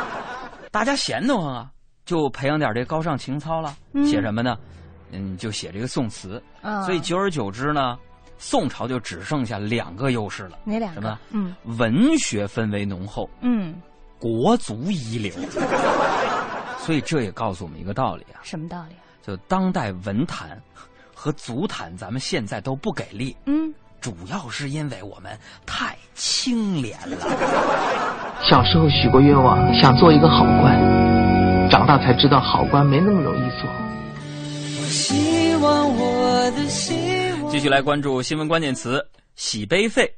[0.72, 1.70] 大家闲得慌啊，
[2.04, 3.74] 就培养点这高尚情操了。
[3.92, 4.56] 嗯、写什么呢？
[5.12, 6.42] 嗯，就写这个宋词。
[6.62, 7.98] 啊、所以久而久之呢，
[8.38, 11.00] 宋朝就只剩下两个优势了，哪两个？
[11.00, 11.18] 什么？
[11.30, 13.74] 嗯文学氛围浓厚，嗯，
[14.18, 15.32] 国足一流。
[16.78, 18.94] 所以这也告诉我们一个道理啊，什么道理？
[19.22, 20.60] 就当代文坛
[21.14, 27.16] 和足坛，咱们现在都不给力，嗯，主要是因为我们太清廉了。
[28.42, 30.78] 小时候许过愿望，想做一个好官，
[31.68, 33.68] 长大才知道好官没那么容易做。
[34.86, 36.94] 希望我的希
[37.42, 37.50] 望。
[37.50, 39.04] 继续来关注新闻关键词：
[39.36, 40.12] 洗杯费。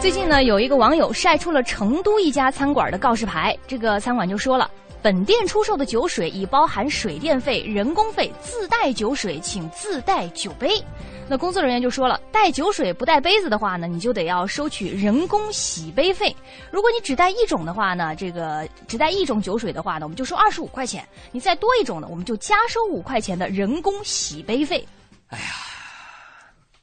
[0.00, 4.70] 最近呢，有一个网友晒出了成都一家餐馆的告示牌，这个餐馆就说了。
[5.02, 10.82] 本店出售的酒水已包含水电费、人工费，自带酒水请自带酒杯。
[11.28, 16.34] 那工作人员就说了，带酒水不带杯子的话呢，你就得要收取人工洗杯费。
[16.72, 24.86] 如果你只带一种的话呢，这个只带一种酒水的话呢，我们就收二十五块钱；你再多一种呢，我们就加收五块钱的人工洗杯费。
[25.28, 25.44] 哎呀，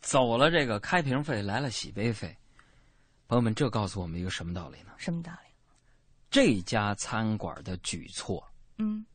[0.02, 2.34] 走了这个开瓶费，来了洗杯费。
[3.28, 4.92] 朋友们，这告诉我们一个什么道理呢？
[4.98, 5.45] 什么道理？
[6.30, 8.46] 这家餐馆的举措，
[8.78, 9.06] 嗯，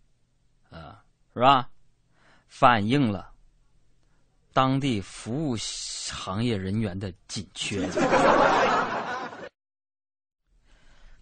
[0.71, 1.03] 啊，
[1.35, 1.69] 是吧？
[2.49, 3.31] 反映了
[4.53, 7.89] 当地服务行业人员的紧缺。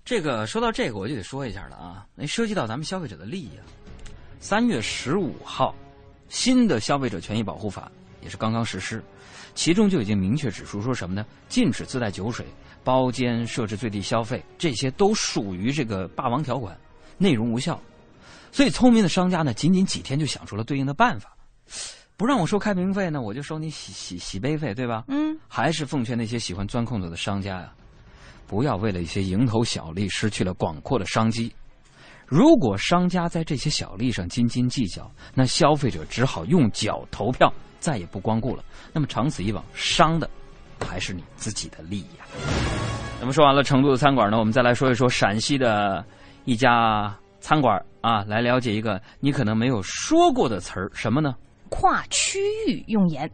[0.04, 3.64] 这个说到这个，我就得说一下了啊，那涉及到咱们消费者的利益啊。
[4.40, 5.74] 三月十五号，
[6.28, 9.04] 新的消费者权益保护法也是刚刚实施，
[9.54, 11.26] 其中就已经明确指出说什么呢？
[11.48, 12.46] 禁止自带酒水。
[12.88, 16.74] 包间设置最低消费，这些都属于这个霸王条款，
[17.18, 17.78] 内容无效。
[18.50, 21.36] 所以聪明的商家呢，仅仅几天就想出了对应的办法，
[22.16, 25.04] 不让我收开瓶费呢，我就收你洗洗洗杯费，对吧？
[25.08, 27.70] 嗯，还是奉劝那些喜欢钻空子的商家呀，
[28.46, 31.52] 不要为了一些蝇头小利失去了广阔的商机。
[32.26, 38.64] 如果商家在这些小利上斤斤计较，那消费者只好用脚投票，再也不光顾了。
[38.94, 40.30] 那么长此以往，伤的
[40.86, 42.26] 还是你自己的利益啊。
[43.20, 46.04] 那么说完了成都的餐馆呢，我们再来说一说陕西的
[46.44, 51.34] 一家餐馆啊，来了解一个你可能没有说过的词儿，什么呢？
[51.68, 53.30] 跨区域用盐。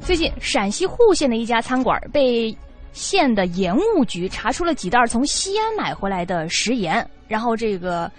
[0.00, 2.56] 最近陕西户县的一家餐馆被
[2.92, 8.10] 县的盐务局查出了几袋从西安买回来的食盐，然后这个。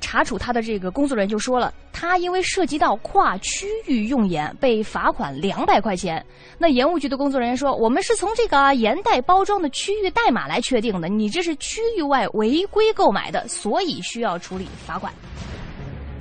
[0.00, 6.24] 查处他的这个工作人员就说了，他因为涉及到跨区域用盐，被罚款两百块钱。
[6.58, 15.12] 那盐务局的工作人员说，我们是从这个盐袋包装的区域代码来确定的，你这是区域外违规购买的，所以需要处理罚款。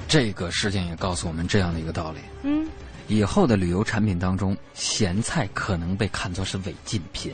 [0.08, 2.68] 这个事件也告诉我们这样的一个道理：嗯，
[3.08, 7.34] 以后的旅游产品当中，咸菜可能被看作是违禁品，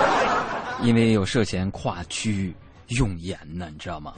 [0.82, 2.54] 因为有涉嫌跨区域。
[2.96, 4.14] 用盐呢，你知道吗？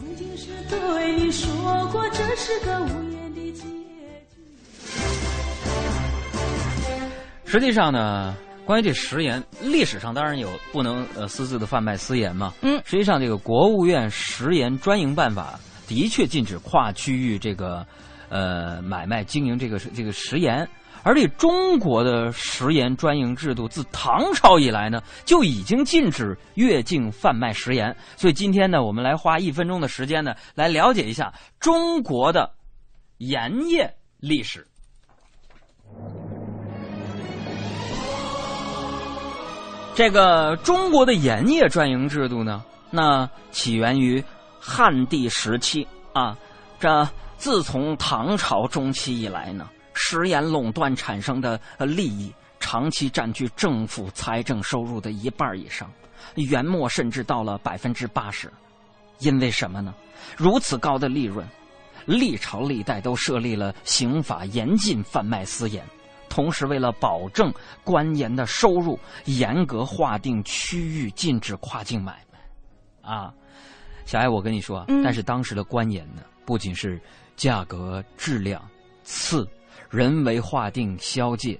[7.44, 12.54] 实际上呢，关于这食盐，历史上当然有不能呃私自的贩卖私盐嘛。
[12.62, 15.58] 嗯，实际上这个国务院食盐专营办法
[15.88, 17.84] 的确禁止跨区域这个
[18.28, 20.68] 呃买卖经营这个这个食盐。
[21.02, 27.94] 而且中国的食盐专营制度自唐朝以来呢，就已经禁止越境贩卖食盐。
[28.16, 32.50] 所以今天呢，我们来花一分钟的时间呢，来了解一下中国的
[33.18, 34.66] 盐业历史。
[39.94, 44.22] 这个中国的盐业专营制度呢，那起源于
[44.58, 46.36] 汉帝时期啊。
[46.78, 49.68] 这自从唐朝中期以来呢。
[49.94, 55.90] 食盐垄断产生的利益长期占据政府财政收入的一半以上，
[56.34, 58.50] 元末甚至到了百分之八十。
[59.18, 59.94] 因为什么呢？
[60.36, 61.46] 如此高的利润，
[62.06, 65.84] 历朝历代都设立了刑法，严禁贩卖私盐。
[66.28, 73.10] 同时，为了保证官盐的收入，严格划定区域，禁止跨境买卖。
[73.10, 73.34] 啊，
[74.06, 77.00] 小艾，我跟你说，但是当时的官盐呢，不仅是
[77.36, 78.62] 价格、质量
[79.02, 79.46] 次。
[79.88, 81.58] 人为划定宵界，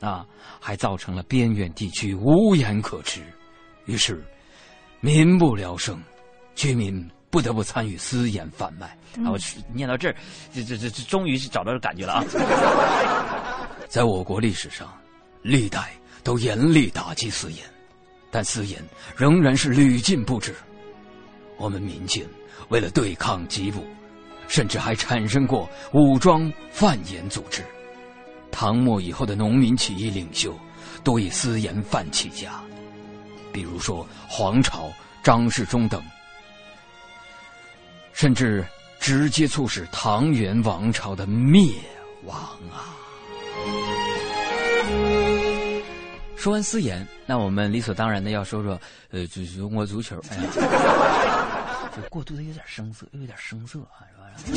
[0.00, 0.24] 啊，
[0.58, 3.20] 还造成了边远地区无盐可吃，
[3.86, 4.24] 于是
[5.00, 6.00] 民不聊生，
[6.54, 8.86] 居民不得不参与私盐贩卖。
[9.24, 9.38] 啊，我
[9.72, 10.16] 念到这儿，
[10.54, 12.24] 这这这终于是找到感觉了啊！
[13.88, 14.92] 在我国历史上，
[15.42, 15.92] 历代
[16.22, 17.64] 都严厉打击私盐，
[18.30, 18.82] 但私盐
[19.16, 20.54] 仍然是屡禁不止。
[21.56, 22.26] 我们民间
[22.68, 23.84] 为了对抗缉捕。
[24.48, 27.62] 甚至还产生过武装贩盐组织。
[28.50, 30.58] 唐末以后的农民起义领袖
[31.04, 32.60] 多以私盐贩起家，
[33.52, 34.90] 比如说黄巢
[35.22, 36.02] 张世忠等，
[38.12, 38.66] 甚至
[38.98, 41.72] 直接促使唐元王朝的灭
[42.24, 42.36] 亡
[42.72, 42.96] 啊！
[46.36, 48.80] 说完私盐，那我们理所当然的要说说，
[49.10, 50.20] 呃，就是中国足球。
[52.08, 54.06] 过度的有点生涩，又有点生涩啊，
[54.46, 54.52] 是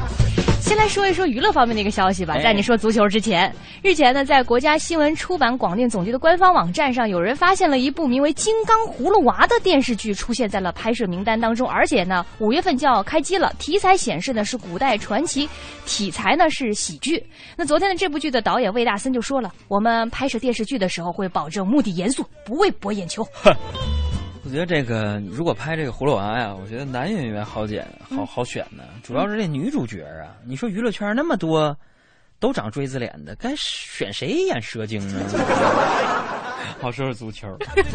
[0.72, 2.38] 先来说一说娱乐方面的一个消息吧。
[2.42, 13.54] 在你说足球之前，日前呢，在国家新闻出版广电总局的官方网站上，有人发现了一部名为《金刚葫芦娃》的电视剧出现在了拍摄名单当中，而且呢，五月份就要开机了。
[13.60, 15.46] 题材显示呢是古代传奇，
[15.86, 17.22] 题材呢是喜剧。
[17.58, 23.28] 那昨天的这部剧的导演魏大森就说了，我们拍摄电视剧的时候会保证目的严肃，不为博眼球。
[24.44, 28.84] 我觉得这个如果拍这个葫芦娃呀，我觉得男演员好剪，好好选呢。
[29.04, 31.78] 主要是这女主角啊，你说娱乐圈那么多
[32.40, 35.24] 都长锥子脸的，该选谁演蛇精呢？
[36.82, 37.48] 好说说足球。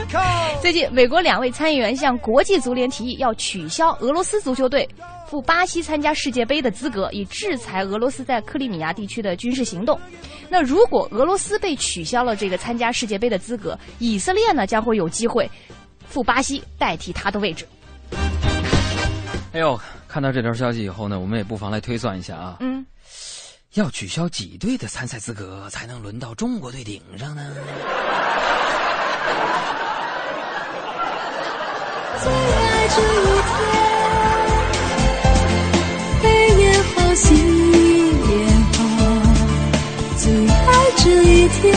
[0.63, 4.89] 最近，美国两位参议员向国际足联提议，要取消俄罗斯足球队
[5.27, 9.99] 赴巴西参加世界杯的资格，以制裁俄罗斯在克里米亚地区的军事行动。
[10.49, 15.51] 那如果俄罗斯被取消了这个参加世界杯的资格，以色列呢将会有机会。
[16.09, 17.67] 赴巴西代替他的位置。
[19.53, 22.57] 哎呦，看到这条消息以后呢，我们也不妨来推算一下啊。
[22.61, 22.85] 嗯，
[23.75, 27.43] 要取消几队的参赛资格才能轮到中国队顶上呢？
[32.23, 33.59] 最爱这一天，
[36.23, 36.29] 悲
[36.63, 37.35] 也好，喜
[38.29, 38.35] 也
[38.73, 38.79] 好，
[40.17, 41.75] 最爱这一天，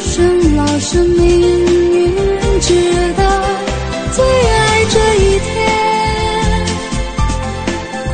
[0.00, 1.69] 生老生命。
[2.60, 2.74] 知
[3.14, 3.24] 道
[4.12, 5.50] 最爱这一天，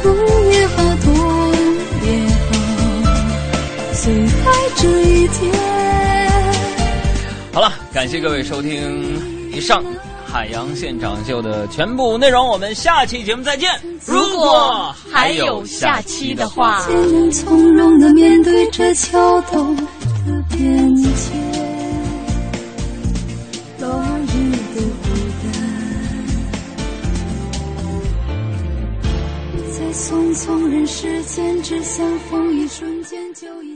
[0.02, 0.08] 苦
[0.52, 1.06] 也好，痛
[2.02, 2.08] 也
[2.46, 2.54] 好，
[3.92, 5.52] 最爱这一天。
[7.52, 9.82] 好了，感谢各位收听以上
[10.26, 13.68] 海洋现场秀的全部内容，我们下期节目再见。
[14.04, 16.86] 如果还有下期的话，
[17.32, 21.65] 从容的面对着桥头的变迁。
[29.96, 33.75] 匆匆人世间，只相逢一瞬间，就已。